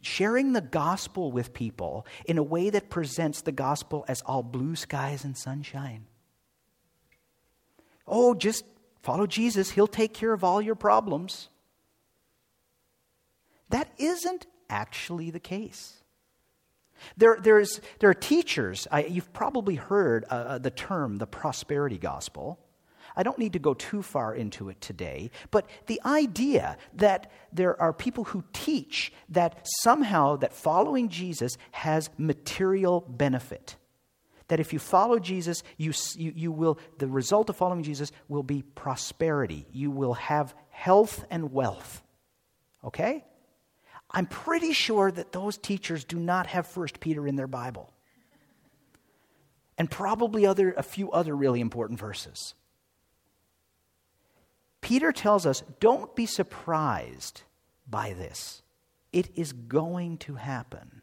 sharing 0.00 0.52
the 0.52 0.60
gospel 0.60 1.30
with 1.30 1.52
people 1.52 2.06
in 2.24 2.38
a 2.38 2.42
way 2.42 2.70
that 2.70 2.90
presents 2.90 3.42
the 3.42 3.52
gospel 3.52 4.04
as 4.08 4.20
all 4.22 4.42
blue 4.42 4.74
skies 4.74 5.24
and 5.24 5.36
sunshine. 5.36 6.06
Oh, 8.06 8.34
just 8.34 8.64
follow 9.02 9.26
Jesus, 9.26 9.70
he'll 9.70 9.86
take 9.86 10.12
care 10.12 10.32
of 10.32 10.42
all 10.42 10.60
your 10.60 10.74
problems. 10.74 11.48
That 13.68 13.90
isn't 13.96 14.46
actually 14.68 15.30
the 15.30 15.40
case. 15.40 16.01
There, 17.16 17.38
there's, 17.40 17.80
there 17.98 18.10
are 18.10 18.14
teachers, 18.14 18.86
I, 18.90 19.04
you've 19.04 19.32
probably 19.32 19.76
heard 19.76 20.24
uh, 20.30 20.34
uh, 20.34 20.58
the 20.58 20.70
term 20.70 21.16
the 21.16 21.26
prosperity 21.26 21.98
gospel. 21.98 22.58
I 23.14 23.22
don't 23.22 23.38
need 23.38 23.52
to 23.52 23.58
go 23.58 23.74
too 23.74 24.02
far 24.02 24.34
into 24.34 24.68
it 24.70 24.80
today, 24.80 25.30
but 25.50 25.68
the 25.86 26.00
idea 26.04 26.78
that 26.94 27.30
there 27.52 27.80
are 27.80 27.92
people 27.92 28.24
who 28.24 28.42
teach 28.52 29.12
that 29.28 29.66
somehow 29.82 30.36
that 30.36 30.54
following 30.54 31.08
Jesus 31.08 31.58
has 31.72 32.08
material 32.16 33.04
benefit. 33.06 33.76
That 34.48 34.60
if 34.60 34.72
you 34.72 34.78
follow 34.78 35.18
Jesus, 35.18 35.62
you, 35.76 35.92
you, 36.16 36.32
you 36.34 36.52
will, 36.52 36.78
the 36.98 37.06
result 37.06 37.48
of 37.50 37.56
following 37.56 37.82
Jesus 37.82 38.12
will 38.28 38.42
be 38.42 38.62
prosperity. 38.62 39.66
You 39.72 39.90
will 39.90 40.14
have 40.14 40.54
health 40.70 41.24
and 41.30 41.52
wealth. 41.52 42.02
Okay? 42.84 43.24
I'm 44.12 44.26
pretty 44.26 44.72
sure 44.72 45.10
that 45.10 45.32
those 45.32 45.56
teachers 45.56 46.04
do 46.04 46.18
not 46.18 46.46
have 46.48 46.66
First 46.66 47.00
Peter 47.00 47.26
in 47.26 47.36
their 47.36 47.46
Bible. 47.46 47.92
And 49.78 49.90
probably 49.90 50.44
other, 50.44 50.72
a 50.76 50.82
few 50.82 51.10
other 51.10 51.34
really 51.34 51.60
important 51.60 51.98
verses. 51.98 52.54
Peter 54.82 55.12
tells 55.12 55.46
us 55.46 55.62
don't 55.80 56.14
be 56.14 56.26
surprised 56.26 57.42
by 57.88 58.12
this. 58.12 58.62
It 59.12 59.30
is 59.34 59.52
going 59.52 60.18
to 60.18 60.34
happen. 60.34 61.02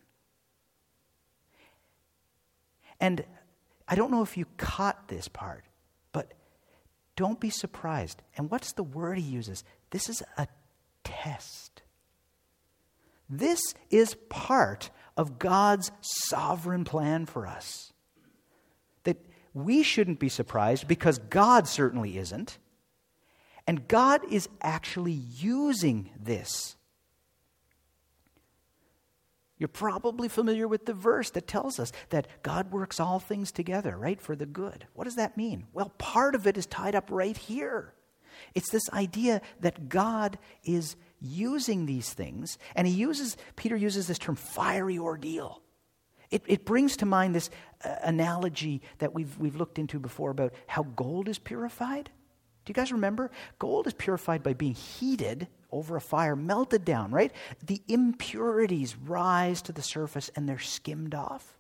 And 3.00 3.24
I 3.88 3.96
don't 3.96 4.12
know 4.12 4.22
if 4.22 4.38
you 4.38 4.46
caught 4.58 5.08
this 5.08 5.28
part, 5.28 5.64
but 6.12 6.34
don't 7.16 7.40
be 7.40 7.50
surprised. 7.50 8.22
And 8.38 8.52
what's 8.52 8.74
the 8.74 8.84
word 8.84 9.18
he 9.18 9.24
uses? 9.24 9.64
This 9.90 10.10
is 10.10 10.22
a 10.38 10.48
test. 11.04 11.79
This 13.30 13.60
is 13.90 14.16
part 14.30 14.90
of 15.16 15.38
God's 15.38 15.92
sovereign 16.02 16.84
plan 16.84 17.26
for 17.26 17.46
us. 17.46 17.94
That 19.04 19.18
we 19.54 19.84
shouldn't 19.84 20.20
be 20.20 20.30
surprised 20.30 20.88
because 20.88 21.20
God 21.20 21.68
certainly 21.68 22.18
isn't. 22.18 22.58
And 23.68 23.88
God 23.88 24.22
is 24.32 24.50
actually 24.62 25.12
using 25.12 26.10
this. 26.20 26.76
You're 29.60 29.68
probably 29.68 30.30
familiar 30.30 30.68
with 30.68 30.86
the 30.86 30.94
verse 30.94 31.30
that 31.32 31.46
tells 31.46 31.80
us 31.80 31.92
that 32.10 32.42
God 32.42 32.72
works 32.72 33.00
all 33.00 33.20
things 33.20 33.52
together, 33.52 33.96
right, 33.98 34.20
for 34.20 34.36
the 34.36 34.46
good. 34.46 34.88
What 34.94 35.04
does 35.04 35.18
that 35.18 35.36
mean? 35.38 35.68
Well, 35.74 35.90
part 35.98 36.34
of 36.34 36.48
it 36.48 36.58
is 36.58 36.66
tied 36.66 36.96
up 36.96 37.10
right 37.12 37.36
here. 37.36 37.94
It's 38.56 38.72
this 38.72 38.90
idea 38.92 39.42
that 39.60 39.90
God 39.90 40.40
is 40.64 40.96
using 41.22 41.86
these 41.86 42.14
things, 42.14 42.58
and 42.76 42.88
he 42.88 42.94
uses, 42.94 43.38
Peter 43.56 43.76
uses 43.76 44.08
this 44.08 44.20
term 44.20 44.36
fiery 44.36 44.98
ordeal. 44.98 45.62
It, 46.32 46.44
it 46.48 46.66
brings 46.66 46.98
to 46.98 47.06
mind 47.06 47.34
this 47.34 47.50
uh, 47.84 47.96
analogy 48.04 48.82
that 49.00 49.14
we've, 49.14 49.38
we've 49.40 49.56
looked 49.56 49.80
into 49.80 50.00
before 50.00 50.32
about 50.32 50.54
how 50.68 50.84
gold 50.84 51.28
is 51.28 51.40
purified. 51.40 52.12
Do 52.66 52.72
you 52.72 52.76
guys 52.76 52.92
remember? 52.92 53.32
Gold 53.58 53.88
is 53.88 53.94
purified 53.94 54.44
by 54.44 54.54
being 54.54 54.76
heated 54.76 55.48
over 55.72 55.96
a 55.96 56.02
fire, 56.02 56.36
melted 56.36 56.86
down, 56.86 57.12
right? 57.12 57.32
The 57.66 57.82
impurities 57.88 58.96
rise 58.96 59.62
to 59.64 59.72
the 59.72 59.82
surface 59.82 60.30
and 60.36 60.48
they're 60.48 60.60
skimmed 60.60 61.16
off. 61.16 61.58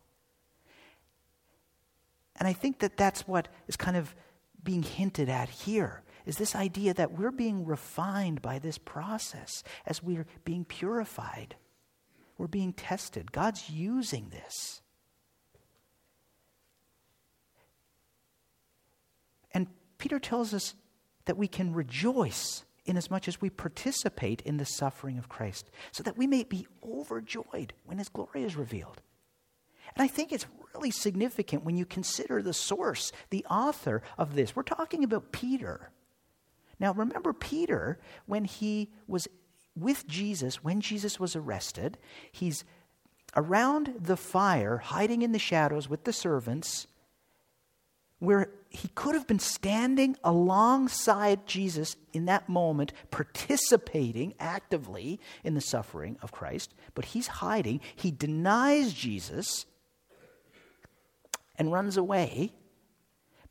And 2.35 2.47
I 2.47 2.53
think 2.53 2.79
that 2.79 2.95
that's 2.95 3.27
what 3.27 3.47
is 3.67 3.75
kind 3.75 3.97
of 3.97 4.15
being 4.63 4.83
hinted 4.83 5.29
at 5.29 5.49
here 5.49 6.03
is 6.29 6.37
this 6.37 6.55
idea 6.55 6.93
that 6.93 7.17
we're 7.17 7.31
being 7.31 7.65
refined 7.65 8.39
by 8.39 8.59
this 8.59 8.77
process 8.77 9.63
as 9.87 10.03
we're 10.03 10.27
being 10.45 10.63
purified. 10.63 11.55
We're 12.37 12.45
being 12.45 12.71
tested. 12.71 13.31
God's 13.31 13.67
using 13.71 14.29
this. 14.29 14.81
And 19.55 19.65
Peter 19.97 20.19
tells 20.19 20.53
us 20.53 20.75
that 21.25 21.35
we 21.35 21.47
can 21.47 21.73
rejoice 21.73 22.63
inasmuch 22.85 23.27
as 23.27 23.41
we 23.41 23.49
participate 23.49 24.41
in 24.41 24.57
the 24.57 24.65
suffering 24.65 25.17
of 25.17 25.29
Christ, 25.29 25.71
so 25.91 26.03
that 26.03 26.17
we 26.17 26.27
may 26.27 26.43
be 26.43 26.67
overjoyed 26.83 27.73
when 27.85 27.97
his 27.97 28.09
glory 28.09 28.43
is 28.43 28.55
revealed. 28.55 29.01
And 29.95 30.03
I 30.03 30.07
think 30.07 30.31
it's 30.31 30.45
really 30.75 30.91
significant 30.91 31.65
when 31.65 31.75
you 31.75 31.85
consider 31.85 32.41
the 32.41 32.53
source, 32.53 33.11
the 33.31 33.45
author 33.49 34.03
of 34.17 34.35
this. 34.35 34.55
We're 34.55 34.63
talking 34.63 35.03
about 35.03 35.31
Peter. 35.31 35.89
Now, 36.79 36.93
remember 36.93 37.33
Peter, 37.33 37.99
when 38.25 38.45
he 38.45 38.89
was 39.07 39.27
with 39.75 40.07
Jesus, 40.07 40.63
when 40.63 40.81
Jesus 40.81 41.19
was 41.19 41.35
arrested, 41.35 41.97
he's 42.31 42.63
around 43.35 43.93
the 43.99 44.17
fire, 44.17 44.77
hiding 44.77 45.21
in 45.21 45.31
the 45.31 45.39
shadows 45.39 45.89
with 45.89 46.03
the 46.03 46.13
servants, 46.13 46.87
where 48.19 48.49
he 48.69 48.89
could 48.89 49.15
have 49.15 49.27
been 49.27 49.39
standing 49.39 50.15
alongside 50.23 51.47
Jesus 51.47 51.95
in 52.13 52.25
that 52.25 52.49
moment, 52.49 52.91
participating 53.11 54.33
actively 54.39 55.19
in 55.43 55.53
the 55.53 55.61
suffering 55.61 56.17
of 56.21 56.31
Christ, 56.31 56.73
but 56.95 57.05
he's 57.05 57.27
hiding. 57.27 57.79
He 57.95 58.11
denies 58.11 58.93
Jesus 58.93 59.65
and 61.55 61.71
runs 61.71 61.97
away. 61.97 62.53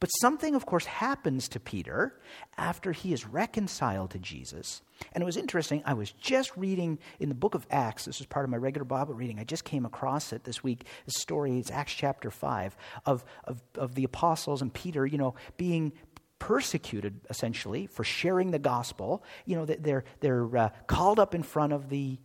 But 0.00 0.10
something, 0.20 0.54
of 0.54 0.64
course, 0.64 0.86
happens 0.86 1.48
to 1.48 1.60
Peter 1.60 2.20
after 2.56 2.92
he 2.92 3.12
is 3.12 3.26
reconciled 3.26 4.10
to 4.12 4.18
Jesus. 4.18 4.82
And 5.12 5.22
it 5.22 5.24
was 5.24 5.36
interesting. 5.36 5.82
I 5.84 5.94
was 5.94 6.12
just 6.12 6.56
reading 6.56 6.98
in 7.18 7.28
the 7.28 7.34
book 7.34 7.54
of 7.54 7.66
Acts. 7.70 8.04
This 8.04 8.18
was 8.18 8.26
part 8.26 8.44
of 8.44 8.50
my 8.50 8.56
regular 8.56 8.84
Bible 8.84 9.14
reading. 9.14 9.40
I 9.40 9.44
just 9.44 9.64
came 9.64 9.84
across 9.84 10.32
it 10.32 10.44
this 10.44 10.62
week. 10.62 10.86
The 11.06 11.12
story 11.12 11.58
is 11.58 11.70
Acts 11.70 11.94
chapter 11.94 12.30
5 12.30 12.76
of, 13.06 13.24
of, 13.44 13.60
of 13.74 13.96
the 13.96 14.04
apostles 14.04 14.62
and 14.62 14.72
Peter, 14.72 15.04
you 15.04 15.18
know, 15.18 15.34
being 15.56 15.92
persecuted 16.38 17.20
essentially 17.28 17.86
for 17.86 18.04
sharing 18.04 18.52
the 18.52 18.58
gospel. 18.60 19.24
You 19.46 19.56
know, 19.56 19.64
they're, 19.66 20.04
they're 20.20 20.56
uh, 20.56 20.68
called 20.86 21.18
up 21.18 21.34
in 21.34 21.42
front 21.42 21.72
of 21.72 21.88
the 21.88 22.18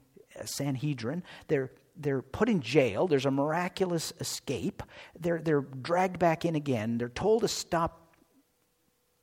Sanhedrin. 0.45 1.23
They're 1.47 1.71
they're 1.95 2.21
put 2.21 2.49
in 2.49 2.61
jail. 2.61 3.07
There's 3.07 3.25
a 3.25 3.31
miraculous 3.31 4.13
escape. 4.19 4.83
They're, 5.19 5.39
they're 5.39 5.61
dragged 5.61 6.19
back 6.19 6.45
in 6.45 6.55
again. 6.55 6.97
They're 6.97 7.09
told 7.09 7.41
to 7.41 7.47
stop 7.47 8.15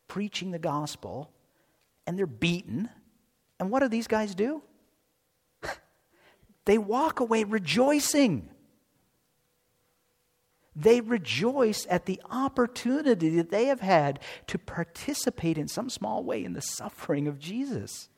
preaching 0.08 0.50
the 0.50 0.58
gospel, 0.58 1.30
and 2.06 2.18
they're 2.18 2.26
beaten. 2.26 2.88
And 3.58 3.70
what 3.70 3.80
do 3.80 3.88
these 3.88 4.06
guys 4.06 4.34
do? 4.34 4.62
they 6.64 6.78
walk 6.78 7.20
away 7.20 7.44
rejoicing. 7.44 8.48
They 10.76 11.00
rejoice 11.00 11.86
at 11.90 12.06
the 12.06 12.20
opportunity 12.30 13.30
that 13.36 13.50
they 13.50 13.66
have 13.66 13.80
had 13.80 14.20
to 14.46 14.58
participate 14.58 15.58
in 15.58 15.68
some 15.68 15.90
small 15.90 16.22
way 16.24 16.44
in 16.44 16.52
the 16.52 16.62
suffering 16.62 17.26
of 17.26 17.38
Jesus. 17.38 18.08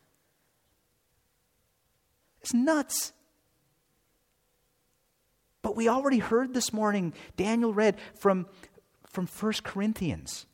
It's 2.42 2.52
nuts. 2.52 3.12
But 5.62 5.76
we 5.76 5.88
already 5.88 6.19
heard 6.19 6.54
this 6.54 6.73
morning, 6.73 7.14
Daniel 7.37 7.73
read 7.73 7.97
from, 8.14 8.47
from 9.07 9.26
1 9.26 9.52
Corinthians. 9.62 10.47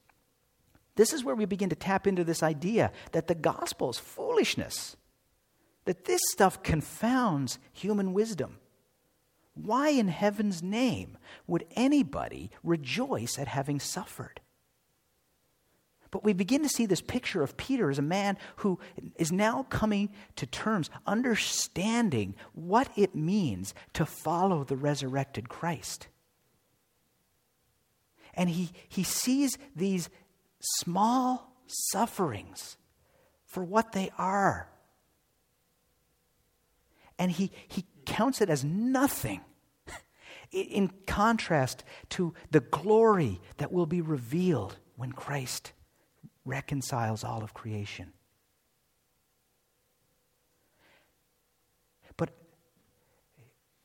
This 0.96 1.12
is 1.12 1.24
where 1.24 1.34
we 1.34 1.46
begin 1.46 1.70
to 1.70 1.76
tap 1.76 2.06
into 2.06 2.24
this 2.24 2.42
idea 2.42 2.92
that 3.12 3.26
the 3.26 3.34
gospel 3.34 3.90
is 3.90 3.98
foolishness, 3.98 4.96
that 5.84 6.04
this 6.04 6.20
stuff 6.30 6.62
confounds 6.62 7.58
human 7.72 8.12
wisdom. 8.12 8.58
Why 9.54 9.88
in 9.90 10.08
heaven's 10.08 10.62
name 10.62 11.16
would 11.46 11.64
anybody 11.74 12.50
rejoice 12.62 13.38
at 13.38 13.48
having 13.48 13.80
suffered? 13.80 14.40
But 16.10 16.24
we 16.24 16.32
begin 16.32 16.62
to 16.62 16.68
see 16.68 16.86
this 16.86 17.00
picture 17.00 17.42
of 17.42 17.56
Peter 17.56 17.90
as 17.90 17.98
a 17.98 18.02
man 18.02 18.38
who 18.56 18.78
is 19.16 19.30
now 19.30 19.66
coming 19.68 20.10
to 20.36 20.46
terms, 20.46 20.90
understanding 21.06 22.34
what 22.54 22.88
it 22.96 23.14
means 23.14 23.74
to 23.92 24.06
follow 24.06 24.64
the 24.64 24.76
resurrected 24.76 25.48
Christ. 25.48 26.08
And 28.34 28.48
he, 28.48 28.70
he 28.88 29.02
sees 29.02 29.58
these 29.76 30.08
small 30.60 31.52
sufferings 31.66 32.76
for 33.44 33.64
what 33.64 33.92
they 33.92 34.10
are. 34.16 34.68
And 37.18 37.32
he, 37.32 37.50
he 37.66 37.84
counts 38.06 38.40
it 38.40 38.48
as 38.48 38.64
nothing 38.64 39.40
in 40.52 40.90
contrast 41.06 41.84
to 42.10 42.32
the 42.50 42.60
glory 42.60 43.40
that 43.58 43.72
will 43.72 43.86
be 43.86 44.00
revealed 44.00 44.78
when 44.96 45.12
Christ 45.12 45.72
reconciles 46.48 47.22
all 47.22 47.44
of 47.44 47.54
creation. 47.54 48.12
But 52.16 52.30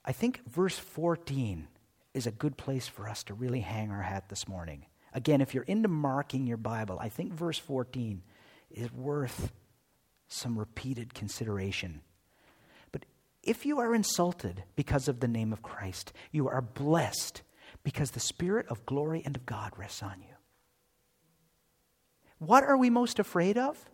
I 0.06 0.14
think 0.14 0.42
verse 0.50 0.78
14 0.80 1.68
is 2.14 2.26
a 2.26 2.32
good 2.32 2.58
place 2.58 2.88
for 2.88 3.08
us 3.08 3.24
to 3.24 3.34
really 3.34 3.60
hang 3.60 3.92
our 3.92 4.02
hat 4.02 4.30
this 4.30 4.48
morning. 4.48 4.86
Again, 5.14 5.42
if 5.42 5.54
you're 5.54 5.64
into 5.64 5.90
marking 5.90 6.48
your 6.48 6.58
Bible, 6.58 6.98
I 7.00 7.10
think 7.10 7.34
verse 7.34 7.60
14 7.60 8.24
is 8.72 8.92
worth 8.92 9.52
some 10.28 10.58
repeated 10.58 11.14
consideration. 11.14 12.02
But 12.92 13.06
if 13.44 13.66
you 13.66 13.80
are 13.80 13.94
insulted 13.94 14.64
because 14.76 15.08
of 15.08 15.20
the 15.20 15.28
name 15.28 15.54
of 15.54 15.62
Christ, 15.62 16.14
you 16.32 16.48
are 16.48 16.62
blessed 16.62 17.44
because 17.84 18.12
the 18.12 18.20
Spirit 18.20 18.66
of 18.70 18.86
glory 18.86 19.22
and 19.26 19.36
of 19.36 19.46
God 19.46 19.74
rests 19.78 20.02
on 20.02 20.16
you. 20.22 20.34
What 22.40 22.64
are 22.64 22.78
we 22.78 22.90
most 22.90 23.20
afraid 23.20 23.58
of? 23.58 23.90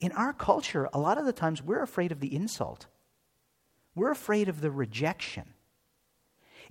In 0.00 0.12
our 0.12 0.32
culture, 0.32 0.88
a 0.92 0.98
lot 0.98 1.18
of 1.18 1.24
the 1.24 1.32
times 1.32 1.62
we're 1.62 1.82
afraid 1.82 2.12
of 2.12 2.20
the 2.20 2.34
insult. 2.34 2.86
We're 3.94 4.10
afraid 4.10 4.48
of 4.48 4.60
the 4.60 4.70
rejection. 4.70 5.54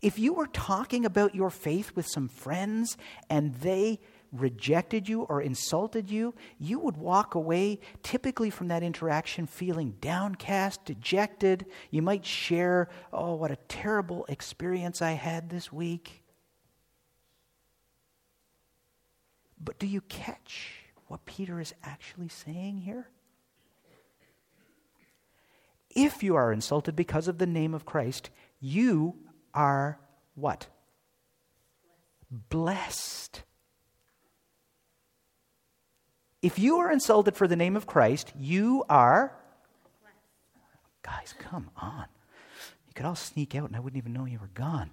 If 0.01 0.19
you 0.19 0.33
were 0.33 0.47
talking 0.47 1.05
about 1.05 1.33
your 1.33 1.49
faith 1.49 1.95
with 1.95 2.05
some 2.07 2.27
friends 2.27 2.97
and 3.29 3.55
they 3.55 3.99
rejected 4.31 5.07
you 5.07 5.21
or 5.23 5.41
insulted 5.41 6.11
you, 6.11 6.35
you 6.59 6.77
would 6.79 6.97
walk 6.97 7.35
away 7.35 7.79
typically 8.03 8.49
from 8.49 8.67
that 8.67 8.83
interaction 8.83 9.47
feeling 9.47 9.95
downcast, 10.01 10.85
dejected. 10.85 11.65
You 11.89 12.01
might 12.01 12.25
share, 12.25 12.89
oh, 13.13 13.35
what 13.35 13.51
a 13.51 13.57
terrible 13.67 14.25
experience 14.27 15.01
I 15.01 15.11
had 15.11 15.49
this 15.49 15.71
week. 15.71 16.24
But 19.65 19.79
do 19.79 19.87
you 19.87 20.01
catch 20.01 20.85
what 21.07 21.25
Peter 21.25 21.59
is 21.59 21.73
actually 21.83 22.29
saying 22.29 22.77
here? 22.77 23.09
If 25.89 26.21
you 26.21 26.35
are 26.35 26.51
insulted 26.51 26.95
because 26.95 27.27
of 27.27 27.39
the 27.39 27.47
name 27.47 27.73
of 27.73 27.85
Christ, 27.85 28.29
you 28.59 29.15
are 29.53 29.99
what? 30.35 30.67
Blessed. 32.29 33.43
If 36.41 36.59
you 36.59 36.77
are 36.77 36.91
insulted 36.91 37.35
for 37.35 37.47
the 37.47 37.55
name 37.55 37.75
of 37.75 37.87
Christ, 37.87 38.33
you 38.37 38.83
are. 38.87 39.35
Guys, 41.01 41.33
come 41.39 41.71
on. 41.77 42.05
You 42.87 42.93
could 42.93 43.05
all 43.05 43.15
sneak 43.15 43.55
out 43.55 43.67
and 43.67 43.75
I 43.75 43.79
wouldn't 43.79 43.97
even 43.97 44.13
know 44.13 44.25
you 44.25 44.39
were 44.39 44.51
gone. 44.53 44.91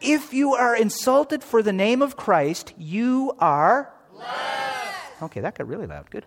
If 0.00 0.32
you 0.32 0.54
are 0.54 0.74
insulted 0.74 1.44
for 1.44 1.62
the 1.62 1.72
name 1.72 2.00
of 2.02 2.16
Christ, 2.16 2.72
you 2.78 3.34
are. 3.38 3.92
Blessed. 4.12 5.22
Okay, 5.22 5.40
that 5.40 5.58
got 5.58 5.68
really 5.68 5.86
loud. 5.86 6.10
Good. 6.10 6.24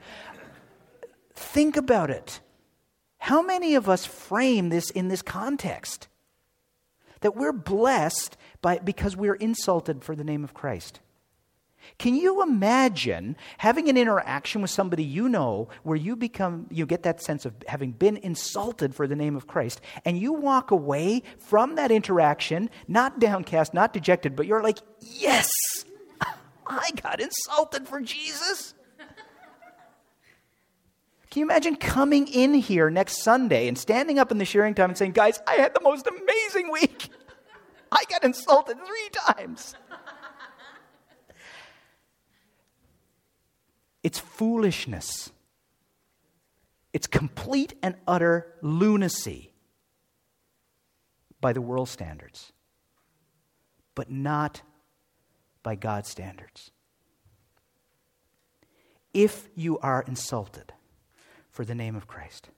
Think 1.34 1.76
about 1.76 2.10
it. 2.10 2.40
How 3.18 3.42
many 3.42 3.76
of 3.76 3.90
us 3.90 4.06
frame 4.06 4.70
this 4.70 4.90
in 4.90 5.08
this 5.08 5.22
context? 5.22 6.08
That 7.22 7.36
we're 7.36 7.54
blessed 7.54 8.38
by, 8.62 8.80
because 8.80 9.16
we're 9.16 9.36
insulted 9.36 10.04
for 10.04 10.16
the 10.16 10.24
name 10.24 10.44
of 10.44 10.54
Christ. 10.54 11.00
Can 11.98 12.16
you 12.16 12.42
imagine 12.42 13.36
having 13.58 13.90
an 13.90 13.98
interaction 13.98 14.62
with 14.62 14.72
somebody 14.72 15.04
you 15.04 15.30
know 15.30 15.70
where 15.84 15.98
you 15.98 16.16
become 16.16 16.68
you 16.70 16.86
get 16.86 17.04
that 17.04 17.22
sense 17.22 17.46
of 17.46 17.54
having 17.68 17.92
been 17.92 18.18
insulted 18.18 18.96
for 18.96 19.08
the 19.08 19.16
name 19.16 19.36
of 19.36 19.48
Christ 19.48 19.82
and 20.06 20.18
you 20.18 20.34
walk 20.34 20.72
away 20.72 21.24
from 21.40 21.76
that 21.76 21.92
interaction 21.92 22.70
not 22.88 23.20
downcast, 23.20 23.74
not 23.74 23.94
dejected, 23.94 24.36
but 24.36 24.46
you're 24.46 24.64
like, 24.64 24.80
"Yes! 25.00 25.50
I 26.68 26.92
got 27.02 27.20
insulted 27.20 27.88
for 27.88 28.02
Jesus." 28.02 28.74
Can 31.34 31.40
you 31.40 31.46
imagine 31.48 31.78
coming 31.78 32.28
in 32.28 32.54
here 32.54 32.92
next 32.92 33.24
Sunday 33.24 33.68
and 33.68 33.76
standing 33.76 34.20
up 34.20 34.32
in 34.32 34.38
the 34.38 34.46
sharing 34.46 34.76
time 34.76 34.92
and 34.92 34.98
saying, 34.98 35.14
Guys, 35.14 35.40
I 35.48 35.56
had 35.56 35.74
the 35.74 35.82
most 35.82 36.06
amazing 36.06 36.72
week. 36.72 37.10
I 37.92 38.04
got 38.08 38.24
insulted 38.24 38.78
three 38.78 39.10
times. 39.12 39.74
It's 44.04 44.20
foolishness. 44.20 45.32
It's 46.92 47.08
complete 47.08 47.74
and 47.82 47.96
utter 48.08 48.54
lunacy 48.62 49.54
by 51.42 51.54
the 51.54 51.62
world 51.62 51.90
standards, 51.90 52.52
but 53.96 54.12
not 54.12 54.62
by 55.64 55.76
God's 55.76 56.10
standards. 56.10 56.72
If 59.14 59.50
you 59.56 59.80
are 59.80 60.04
insulted, 60.08 60.74
for 61.54 61.64
the 61.64 61.76
name 61.76 61.96
of 61.96 62.08
Christ. 62.08 62.50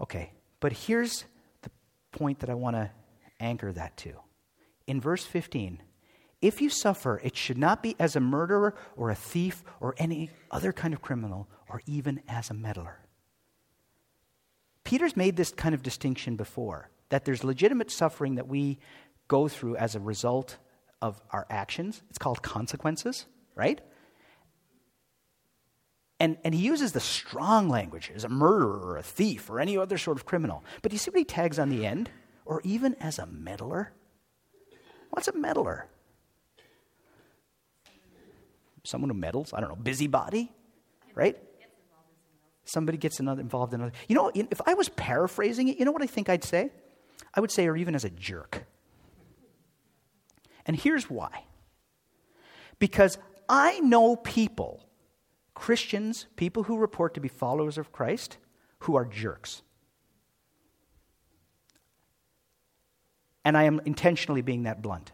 Okay, 0.00 0.32
but 0.58 0.72
here's 0.72 1.26
the 1.62 1.70
point 2.12 2.40
that 2.40 2.50
I 2.50 2.54
want 2.54 2.76
to 2.76 2.90
anchor 3.38 3.72
that 3.72 3.96
to. 3.98 4.14
In 4.86 5.00
verse 5.00 5.24
15, 5.24 5.82
if 6.46 6.60
you 6.60 6.70
suffer, 6.70 7.20
it 7.24 7.36
should 7.36 7.58
not 7.58 7.82
be 7.82 7.96
as 7.98 8.14
a 8.14 8.20
murderer 8.20 8.74
or 8.96 9.10
a 9.10 9.16
thief 9.16 9.64
or 9.80 9.94
any 9.98 10.30
other 10.50 10.72
kind 10.72 10.94
of 10.94 11.02
criminal 11.02 11.48
or 11.68 11.82
even 11.86 12.22
as 12.28 12.50
a 12.50 12.54
meddler. 12.54 13.00
Peter's 14.84 15.16
made 15.16 15.36
this 15.36 15.50
kind 15.50 15.74
of 15.74 15.82
distinction 15.82 16.36
before 16.36 16.90
that 17.08 17.24
there's 17.24 17.42
legitimate 17.42 17.90
suffering 17.90 18.36
that 18.36 18.46
we 18.46 18.78
go 19.26 19.48
through 19.48 19.76
as 19.76 19.96
a 19.96 20.00
result 20.00 20.58
of 21.02 21.20
our 21.30 21.46
actions. 21.50 22.02
It's 22.08 22.18
called 22.18 22.42
consequences, 22.42 23.26
right? 23.56 23.80
And, 26.20 26.38
and 26.44 26.54
he 26.54 26.60
uses 26.60 26.92
the 26.92 27.00
strong 27.00 27.68
language 27.68 28.12
as 28.14 28.22
a 28.22 28.28
murderer 28.28 28.92
or 28.92 28.96
a 28.96 29.02
thief 29.02 29.50
or 29.50 29.58
any 29.58 29.76
other 29.76 29.98
sort 29.98 30.16
of 30.16 30.24
criminal. 30.24 30.62
But 30.82 30.90
do 30.90 30.94
you 30.94 30.98
see 31.00 31.10
what 31.10 31.18
he 31.18 31.24
tags 31.24 31.58
on 31.58 31.68
the 31.68 31.84
end? 31.84 32.10
Or 32.44 32.60
even 32.62 32.94
as 33.00 33.18
a 33.18 33.26
meddler? 33.26 33.92
What's 35.10 35.26
a 35.26 35.36
meddler? 35.36 35.88
Someone 38.86 39.10
who 39.10 39.16
meddles? 39.16 39.52
I 39.52 39.60
don't 39.60 39.68
know, 39.68 39.76
busybody, 39.76 40.52
right? 41.14 41.36
Somebody 42.64 42.98
gets 42.98 43.20
another 43.20 43.40
involved 43.40 43.74
in 43.74 43.80
another. 43.80 43.96
You 44.08 44.14
know, 44.14 44.30
if 44.34 44.60
I 44.66 44.74
was 44.74 44.88
paraphrasing 44.90 45.68
it, 45.68 45.78
you 45.78 45.84
know 45.84 45.92
what 45.92 46.02
I 46.02 46.06
think 46.06 46.28
I'd 46.28 46.44
say? 46.44 46.70
I 47.34 47.40
would 47.40 47.50
say, 47.50 47.66
or 47.66 47.76
even 47.76 47.94
as 47.94 48.04
a 48.04 48.10
jerk. 48.10 48.64
And 50.66 50.76
here's 50.76 51.08
why. 51.08 51.44
Because 52.78 53.18
I 53.48 53.80
know 53.80 54.16
people 54.16 54.86
Christians, 55.56 56.26
people 56.36 56.64
who 56.64 56.76
report 56.76 57.14
to 57.14 57.20
be 57.20 57.28
followers 57.28 57.78
of 57.78 57.90
Christ, 57.90 58.36
who 58.80 58.94
are 58.94 59.06
jerks. 59.06 59.62
And 63.42 63.56
I 63.56 63.62
am 63.62 63.80
intentionally 63.86 64.42
being 64.42 64.64
that 64.64 64.82
blunt. 64.82 65.12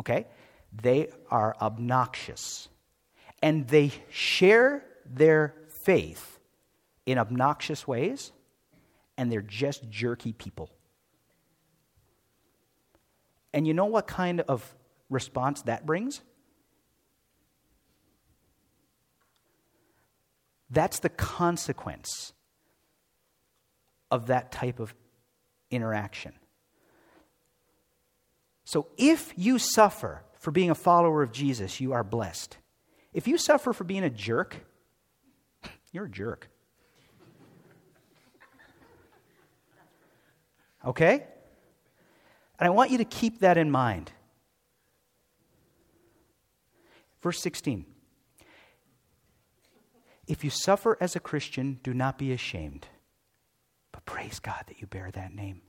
Okay? 0.00 0.26
They 0.72 1.08
are 1.30 1.56
obnoxious. 1.60 2.68
And 3.42 3.68
they 3.68 3.92
share 4.10 4.84
their 5.06 5.54
faith 5.68 6.38
in 7.06 7.18
obnoxious 7.18 7.86
ways, 7.86 8.32
and 9.16 9.32
they're 9.32 9.40
just 9.40 9.88
jerky 9.88 10.32
people. 10.32 10.70
And 13.54 13.66
you 13.66 13.74
know 13.74 13.86
what 13.86 14.06
kind 14.06 14.42
of 14.42 14.74
response 15.08 15.62
that 15.62 15.86
brings? 15.86 16.20
That's 20.70 20.98
the 20.98 21.08
consequence 21.08 22.34
of 24.10 24.26
that 24.26 24.52
type 24.52 24.80
of 24.80 24.94
interaction. 25.70 26.34
So 28.64 28.88
if 28.98 29.32
you 29.36 29.58
suffer 29.58 30.22
for 30.48 30.52
being 30.52 30.70
a 30.70 30.74
follower 30.74 31.22
of 31.22 31.30
Jesus, 31.30 31.78
you 31.78 31.92
are 31.92 32.02
blessed. 32.02 32.56
If 33.12 33.28
you 33.28 33.36
suffer 33.36 33.74
for 33.74 33.84
being 33.84 34.02
a 34.02 34.08
jerk, 34.08 34.56
you're 35.92 36.06
a 36.06 36.10
jerk. 36.10 36.48
Okay? 40.86 41.22
And 42.58 42.66
I 42.66 42.70
want 42.70 42.90
you 42.90 42.96
to 42.96 43.04
keep 43.04 43.40
that 43.40 43.58
in 43.58 43.70
mind. 43.70 44.10
Verse 47.20 47.42
16 47.42 47.84
If 50.26 50.44
you 50.44 50.48
suffer 50.48 50.96
as 50.98 51.14
a 51.14 51.20
Christian, 51.20 51.78
do 51.82 51.92
not 51.92 52.16
be 52.16 52.32
ashamed, 52.32 52.88
but 53.92 54.06
praise 54.06 54.38
God 54.38 54.64
that 54.66 54.80
you 54.80 54.86
bear 54.86 55.10
that 55.10 55.34
name. 55.34 55.60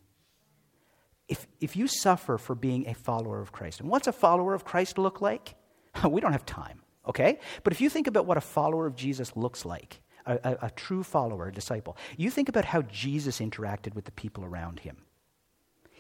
If, 1.29 1.47
if 1.61 1.75
you 1.77 1.87
suffer 1.87 2.37
for 2.37 2.55
being 2.55 2.87
a 2.87 2.93
follower 2.93 3.39
of 3.39 3.53
Christ, 3.53 3.79
and 3.79 3.89
what's 3.89 4.07
a 4.07 4.11
follower 4.11 4.53
of 4.53 4.65
Christ 4.65 4.97
look 4.97 5.21
like? 5.21 5.55
we 6.09 6.19
don't 6.19 6.33
have 6.33 6.45
time, 6.45 6.81
okay? 7.07 7.39
But 7.63 7.71
if 7.71 7.79
you 7.79 7.89
think 7.89 8.07
about 8.07 8.25
what 8.25 8.37
a 8.37 8.41
follower 8.41 8.87
of 8.87 8.95
Jesus 8.95 9.37
looks 9.37 9.63
like, 9.63 10.01
a, 10.25 10.39
a, 10.43 10.57
a 10.67 10.71
true 10.71 11.03
follower, 11.03 11.47
a 11.47 11.53
disciple, 11.53 11.95
you 12.17 12.29
think 12.29 12.49
about 12.49 12.65
how 12.65 12.81
Jesus 12.81 13.39
interacted 13.39 13.93
with 13.93 14.05
the 14.05 14.11
people 14.11 14.43
around 14.43 14.79
him. 14.79 14.97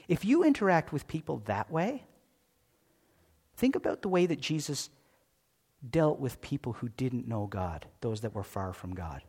If 0.07 0.25
you 0.25 0.43
interact 0.43 0.91
with 0.91 1.07
people 1.07 1.43
that 1.45 1.71
way, 1.71 2.03
think 3.55 3.75
about 3.75 4.01
the 4.01 4.09
way 4.09 4.25
that 4.25 4.41
Jesus 4.41 4.89
dealt 5.87 6.19
with 6.19 6.41
people 6.41 6.73
who 6.73 6.89
didn't 6.89 7.27
know 7.27 7.45
God, 7.45 7.85
those 8.01 8.21
that 8.21 8.33
were 8.33 8.43
far 8.43 8.73
from 8.73 8.95
God. 8.95 9.21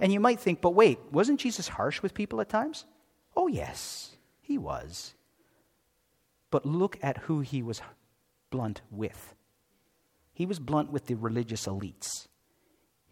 And 0.00 0.12
you 0.12 0.20
might 0.20 0.40
think, 0.40 0.60
but 0.60 0.70
wait, 0.70 0.98
wasn't 1.10 1.40
Jesus 1.40 1.68
harsh 1.68 2.02
with 2.02 2.14
people 2.14 2.40
at 2.40 2.48
times? 2.48 2.84
Oh, 3.36 3.48
yes, 3.48 4.16
he 4.40 4.58
was. 4.58 5.14
But 6.50 6.64
look 6.64 6.98
at 7.02 7.18
who 7.18 7.40
he 7.40 7.62
was 7.62 7.80
blunt 8.50 8.80
with. 8.90 9.34
He 10.32 10.46
was 10.46 10.60
blunt 10.60 10.92
with 10.92 11.06
the 11.06 11.16
religious 11.16 11.66
elites. 11.66 12.28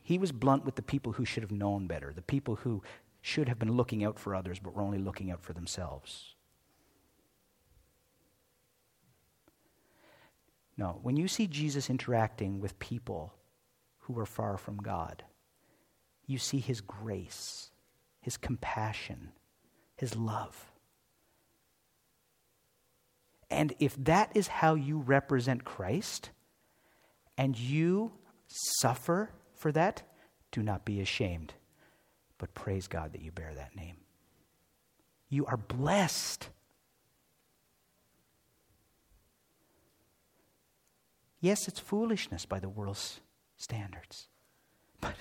He 0.01 0.18
was 0.18 0.31
blunt 0.31 0.64
with 0.64 0.77
the 0.77 0.83
people 0.83 1.12
who 1.12 1.25
should 1.25 1.42
have 1.42 1.51
known 1.51 1.88
better, 1.88 2.12
the 2.12 2.22
people 2.22 2.57
who 2.57 2.83
should 3.20 3.49
have 3.49 3.59
been 3.59 3.72
looking 3.72 4.05
out 4.05 4.20
for 4.20 4.37
others 4.37 4.61
but 4.61 4.75
were 4.75 4.83
only 4.83 4.99
looking 4.99 5.33
out 5.33 5.42
for 5.42 5.53
themselves. 5.53 6.37
No, 10.77 11.01
when 11.03 11.16
you 11.16 11.27
see 11.27 11.46
Jesus 11.49 11.90
interacting 11.90 12.61
with 12.61 12.79
people 12.79 13.33
who 14.01 14.16
are 14.18 14.27
far 14.27 14.57
from 14.57 14.77
God, 14.77 15.25
you 16.26 16.38
see 16.38 16.58
his 16.58 16.80
grace, 16.80 17.70
his 18.20 18.36
compassion, 18.36 19.32
his 19.96 20.16
love. 20.16 20.72
And 23.50 23.74
if 23.78 23.96
that 24.04 24.32
is 24.34 24.48
how 24.48 24.74
you 24.74 24.98
represent 24.98 25.64
Christ, 25.64 26.30
and 27.38 27.58
you 27.58 28.12
suffer 28.48 29.30
for 29.54 29.72
that, 29.72 30.02
do 30.50 30.62
not 30.62 30.84
be 30.84 31.00
ashamed, 31.00 31.54
but 32.38 32.54
praise 32.54 32.88
God 32.88 33.12
that 33.12 33.22
you 33.22 33.30
bear 33.30 33.52
that 33.54 33.76
name. 33.76 33.96
You 35.28 35.46
are 35.46 35.56
blessed. 35.56 36.48
Yes, 41.40 41.68
it's 41.68 41.80
foolishness 41.80 42.46
by 42.46 42.58
the 42.58 42.68
world's 42.68 43.20
standards. 43.56 44.28
But, 44.98 45.14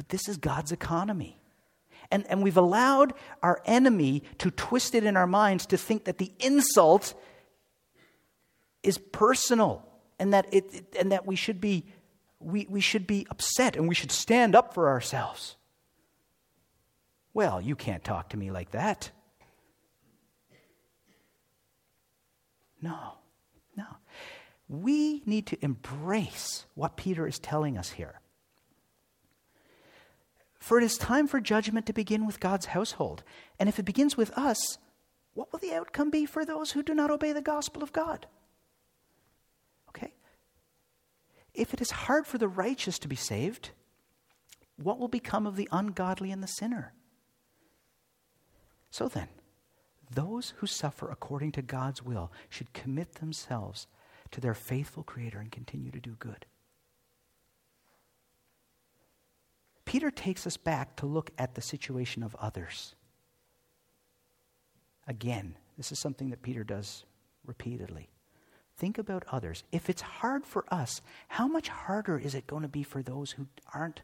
but 0.00 0.08
this 0.08 0.30
is 0.30 0.38
God's 0.38 0.72
economy. 0.72 1.38
And, 2.10 2.26
and 2.28 2.42
we've 2.42 2.56
allowed 2.56 3.12
our 3.42 3.60
enemy 3.66 4.22
to 4.38 4.50
twist 4.50 4.94
it 4.94 5.04
in 5.04 5.14
our 5.14 5.26
minds 5.26 5.66
to 5.66 5.76
think 5.76 6.04
that 6.04 6.16
the 6.16 6.32
insult 6.38 7.12
is 8.82 8.96
personal 8.96 9.86
and 10.18 10.32
that, 10.32 10.46
it, 10.54 10.64
it, 10.72 10.96
and 10.98 11.12
that 11.12 11.26
we, 11.26 11.36
should 11.36 11.60
be, 11.60 11.84
we, 12.38 12.66
we 12.70 12.80
should 12.80 13.06
be 13.06 13.26
upset 13.30 13.76
and 13.76 13.86
we 13.86 13.94
should 13.94 14.10
stand 14.10 14.56
up 14.56 14.72
for 14.72 14.88
ourselves. 14.88 15.56
Well, 17.34 17.60
you 17.60 17.76
can't 17.76 18.02
talk 18.02 18.30
to 18.30 18.38
me 18.38 18.50
like 18.50 18.70
that. 18.70 19.10
No, 22.80 23.18
no. 23.76 23.84
We 24.66 25.22
need 25.26 25.44
to 25.48 25.62
embrace 25.62 26.64
what 26.74 26.96
Peter 26.96 27.26
is 27.26 27.38
telling 27.38 27.76
us 27.76 27.90
here. 27.90 28.19
For 30.60 30.78
it 30.78 30.84
is 30.84 30.96
time 30.98 31.26
for 31.26 31.40
judgment 31.40 31.86
to 31.86 31.92
begin 31.92 32.26
with 32.26 32.38
God's 32.38 32.66
household. 32.66 33.24
And 33.58 33.68
if 33.68 33.78
it 33.78 33.84
begins 33.84 34.16
with 34.16 34.30
us, 34.38 34.78
what 35.34 35.50
will 35.52 35.58
the 35.58 35.72
outcome 35.72 36.10
be 36.10 36.26
for 36.26 36.44
those 36.44 36.72
who 36.72 36.82
do 36.82 36.94
not 36.94 37.10
obey 37.10 37.32
the 37.32 37.40
gospel 37.40 37.82
of 37.82 37.92
God? 37.92 38.26
Okay? 39.88 40.12
If 41.54 41.72
it 41.72 41.80
is 41.80 41.90
hard 41.90 42.26
for 42.26 42.36
the 42.36 42.46
righteous 42.46 42.98
to 43.00 43.08
be 43.08 43.16
saved, 43.16 43.70
what 44.76 44.98
will 44.98 45.08
become 45.08 45.46
of 45.46 45.56
the 45.56 45.68
ungodly 45.72 46.30
and 46.30 46.42
the 46.42 46.48
sinner? 46.48 46.92
So 48.90 49.08
then, 49.08 49.28
those 50.10 50.54
who 50.58 50.66
suffer 50.66 51.10
according 51.10 51.52
to 51.52 51.62
God's 51.62 52.02
will 52.02 52.30
should 52.50 52.72
commit 52.72 53.14
themselves 53.14 53.86
to 54.32 54.40
their 54.40 54.54
faithful 54.54 55.04
Creator 55.04 55.38
and 55.38 55.50
continue 55.50 55.90
to 55.90 56.00
do 56.00 56.16
good. 56.18 56.44
Peter 59.90 60.12
takes 60.12 60.46
us 60.46 60.56
back 60.56 60.94
to 60.94 61.04
look 61.04 61.32
at 61.36 61.56
the 61.56 61.60
situation 61.60 62.22
of 62.22 62.36
others. 62.36 62.94
Again, 65.08 65.56
this 65.76 65.90
is 65.90 65.98
something 65.98 66.30
that 66.30 66.42
Peter 66.42 66.62
does 66.62 67.04
repeatedly. 67.44 68.08
Think 68.76 68.98
about 68.98 69.24
others. 69.32 69.64
If 69.72 69.90
it's 69.90 70.00
hard 70.00 70.46
for 70.46 70.64
us, 70.72 71.02
how 71.26 71.48
much 71.48 71.70
harder 71.70 72.16
is 72.16 72.36
it 72.36 72.46
going 72.46 72.62
to 72.62 72.68
be 72.68 72.84
for 72.84 73.02
those 73.02 73.32
who 73.32 73.48
aren't 73.74 74.02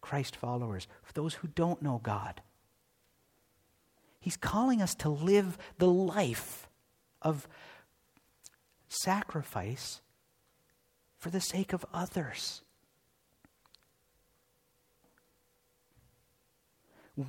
Christ 0.00 0.36
followers, 0.36 0.88
for 1.02 1.12
those 1.12 1.34
who 1.34 1.48
don't 1.48 1.82
know 1.82 2.00
God? 2.02 2.40
He's 4.20 4.38
calling 4.38 4.80
us 4.80 4.94
to 4.94 5.10
live 5.10 5.58
the 5.76 5.86
life 5.86 6.66
of 7.20 7.46
sacrifice 8.88 10.00
for 11.18 11.28
the 11.28 11.42
sake 11.42 11.74
of 11.74 11.84
others. 11.92 12.62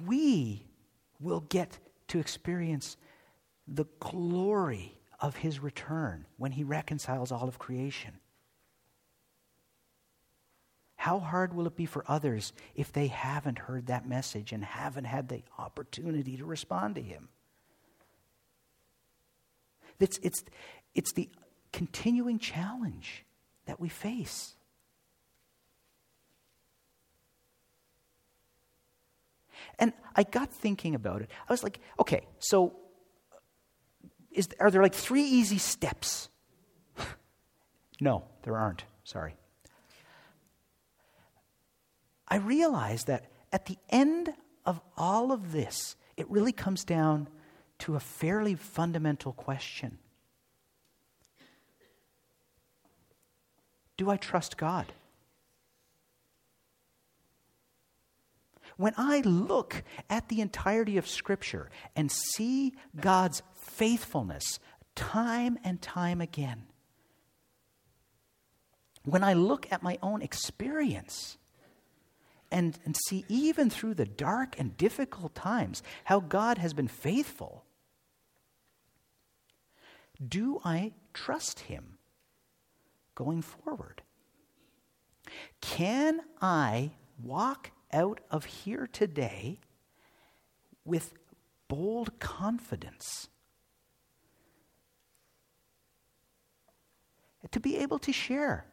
We 0.06 0.66
will 1.20 1.42
get 1.42 1.80
to 2.10 2.20
experience 2.20 2.98
the 3.68 3.86
glory 4.00 4.98
of 5.20 5.38
his 5.38 5.60
return 5.60 6.26
when 6.38 6.52
he 6.52 6.64
reconciles 6.64 7.32
all 7.32 7.48
of 7.48 7.60
creation. 7.60 8.20
How 10.96 11.20
hard 11.20 11.54
will 11.54 11.68
it 11.68 11.76
be 11.76 11.86
for 11.86 12.04
others 12.08 12.54
if 12.76 12.94
they 12.94 13.08
haven't 13.08 13.60
heard 13.60 13.88
that 13.88 14.08
message 14.08 14.52
and 14.54 14.64
haven't 14.64 15.06
had 15.06 15.28
the 15.28 15.44
opportunity 15.58 16.38
to 16.38 16.46
respond 16.46 16.96
to 16.96 17.02
him? 17.02 17.30
It's, 20.00 20.18
it's, 20.24 20.44
it's 20.96 21.14
the 21.14 21.30
continuing 21.72 22.40
challenge 22.40 23.26
that 23.66 23.80
we 23.80 23.90
face. 23.90 24.56
And 29.80 29.94
I 30.16 30.24
got 30.24 30.52
thinking 30.52 30.96
about 30.96 31.22
it. 31.22 31.30
I 31.48 31.54
was 31.54 31.64
like, 31.64 31.80
okay, 32.00 32.26
so 32.40 32.76
is, 34.32 34.50
are 34.60 34.72
there 34.72 34.82
like 34.82 34.96
three 34.96 35.24
easy 35.24 35.58
steps? 35.58 36.30
no, 38.02 38.24
there 38.44 38.58
aren't. 38.58 38.86
Sorry. 39.04 39.36
I 42.28 42.38
realized 42.38 43.08
that 43.08 43.26
at 43.52 43.66
the 43.66 43.78
end 43.90 44.34
of 44.66 44.82
all 44.98 45.32
of 45.32 45.52
this, 45.52 45.96
it 46.18 46.30
really 46.30 46.52
comes 46.52 46.84
down 46.84 47.28
to 47.80 47.96
a 47.96 48.00
fairly 48.00 48.56
fundamental 48.56 49.34
question 49.34 49.98
Do 53.98 54.10
I 54.10 54.18
trust 54.18 54.58
God? 54.58 54.92
When 58.78 58.94
I 58.98 59.22
look 59.22 59.84
at 60.10 60.30
the 60.30 60.42
entirety 60.42 60.98
of 60.98 61.08
Scripture 61.08 61.70
and 61.96 62.12
see 62.12 62.74
God's 63.00 63.42
faithfulness 63.56 64.60
time 64.96 65.58
and 65.64 65.82
time 65.82 66.22
again, 66.22 66.64
when 69.06 69.24
I 69.24 69.34
look 69.34 69.72
at 69.72 69.84
my 69.84 69.98
own 70.02 70.22
experience 70.22 71.38
and, 72.52 72.78
and 72.86 72.96
see, 73.08 73.26
even 73.28 73.70
through 73.70 73.96
the 73.96 74.06
dark 74.06 74.56
and 74.60 74.78
difficult 74.78 75.36
times, 75.36 75.84
how 76.06 76.20
God 76.20 76.58
has 76.58 76.74
been 76.74 76.88
faithful, 76.88 77.66
do 80.26 80.62
I 80.64 80.94
trust 81.14 81.62
Him 81.62 81.98
going 83.16 83.42
forward? 83.42 84.04
Can 85.62 86.22
I 86.42 86.92
walk 87.22 87.72
out 87.94 88.20
of 88.30 88.46
here 88.46 88.88
today 88.92 89.60
with 90.84 91.14
bold 91.68 92.20
confidence. 92.20 93.30
To 97.52 97.60
be 97.60 97.78
able 97.78 98.00
to 98.00 98.12
share 98.12 98.66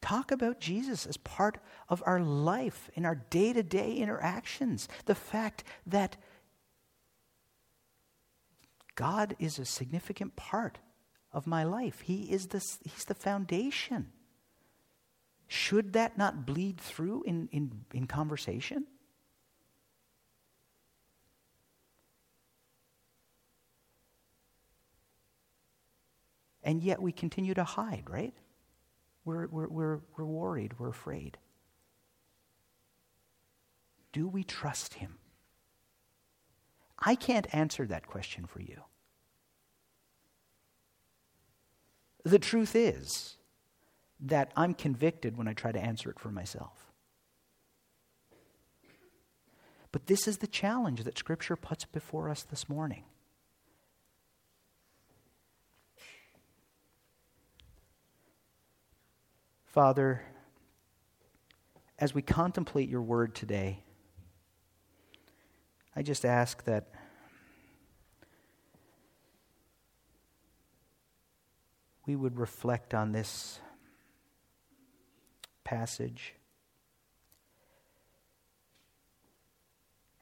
talk 0.00 0.32
about 0.32 0.60
Jesus 0.60 1.06
as 1.06 1.16
part 1.16 1.58
of 1.88 2.02
our 2.06 2.20
life 2.20 2.90
in 2.94 3.04
our 3.04 3.14
day 3.14 3.52
to 3.52 3.62
day 3.62 3.94
interactions. 3.94 4.88
The 5.04 5.14
fact 5.14 5.62
that 5.86 6.16
God 8.94 9.36
is 9.38 9.58
a 9.58 9.64
significant 9.64 10.36
part 10.36 10.78
of 11.32 11.46
my 11.46 11.64
life, 11.64 12.00
He 12.00 12.32
is 12.32 12.48
the, 12.48 12.58
He's 12.84 13.04
the 13.04 13.14
foundation. 13.14 14.12
Should 15.52 15.94
that 15.94 16.16
not 16.16 16.46
bleed 16.46 16.80
through 16.80 17.24
in, 17.24 17.48
in, 17.50 17.72
in 17.92 18.06
conversation? 18.06 18.86
And 26.62 26.80
yet 26.80 27.02
we 27.02 27.10
continue 27.10 27.52
to 27.54 27.64
hide, 27.64 28.04
right? 28.08 28.32
We're, 29.24 29.48
we're, 29.48 29.66
we're, 29.66 30.00
we're 30.16 30.24
worried, 30.24 30.78
we're 30.78 30.90
afraid. 30.90 31.36
Do 34.12 34.28
we 34.28 34.44
trust 34.44 34.94
Him? 34.94 35.18
I 36.96 37.16
can't 37.16 37.52
answer 37.52 37.86
that 37.86 38.06
question 38.06 38.46
for 38.46 38.60
you. 38.60 38.82
The 42.22 42.38
truth 42.38 42.76
is 42.76 43.36
that 44.22 44.52
I'm 44.56 44.74
convicted 44.74 45.36
when 45.36 45.48
I 45.48 45.54
try 45.54 45.72
to 45.72 45.80
answer 45.80 46.10
it 46.10 46.18
for 46.18 46.30
myself. 46.30 46.90
But 49.92 50.06
this 50.06 50.28
is 50.28 50.38
the 50.38 50.46
challenge 50.46 51.04
that 51.04 51.18
Scripture 51.18 51.56
puts 51.56 51.84
before 51.84 52.28
us 52.28 52.42
this 52.42 52.68
morning. 52.68 53.04
Father, 59.64 60.22
as 61.98 62.14
we 62.14 62.22
contemplate 62.22 62.88
your 62.88 63.02
word 63.02 63.34
today, 63.34 63.82
I 65.94 66.02
just 66.02 66.24
ask 66.24 66.64
that 66.64 66.88
we 72.06 72.16
would 72.16 72.38
reflect 72.38 72.94
on 72.94 73.12
this 73.12 73.60
passage 75.70 76.34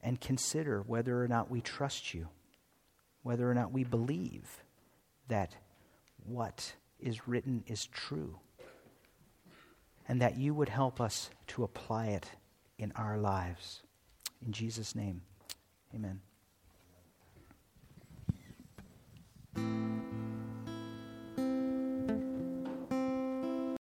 and 0.02 0.20
consider 0.20 0.82
whether 0.86 1.22
or 1.22 1.26
not 1.26 1.50
we 1.50 1.62
trust 1.62 2.12
you, 2.12 2.28
whether 3.22 3.50
or 3.50 3.54
not 3.54 3.72
we 3.72 3.82
believe 3.82 4.62
that 5.28 5.56
what 6.26 6.74
is 7.00 7.26
written 7.26 7.64
is 7.66 7.86
true 7.86 8.38
and 10.06 10.20
that 10.20 10.36
you 10.36 10.52
would 10.52 10.68
help 10.68 11.00
us 11.00 11.30
to 11.46 11.64
apply 11.64 12.08
it 12.08 12.30
in 12.78 12.92
our 12.94 13.16
lives. 13.16 13.80
In 14.44 14.52
Jesus' 14.52 14.94
name, 14.94 15.22
amen. 15.94 16.20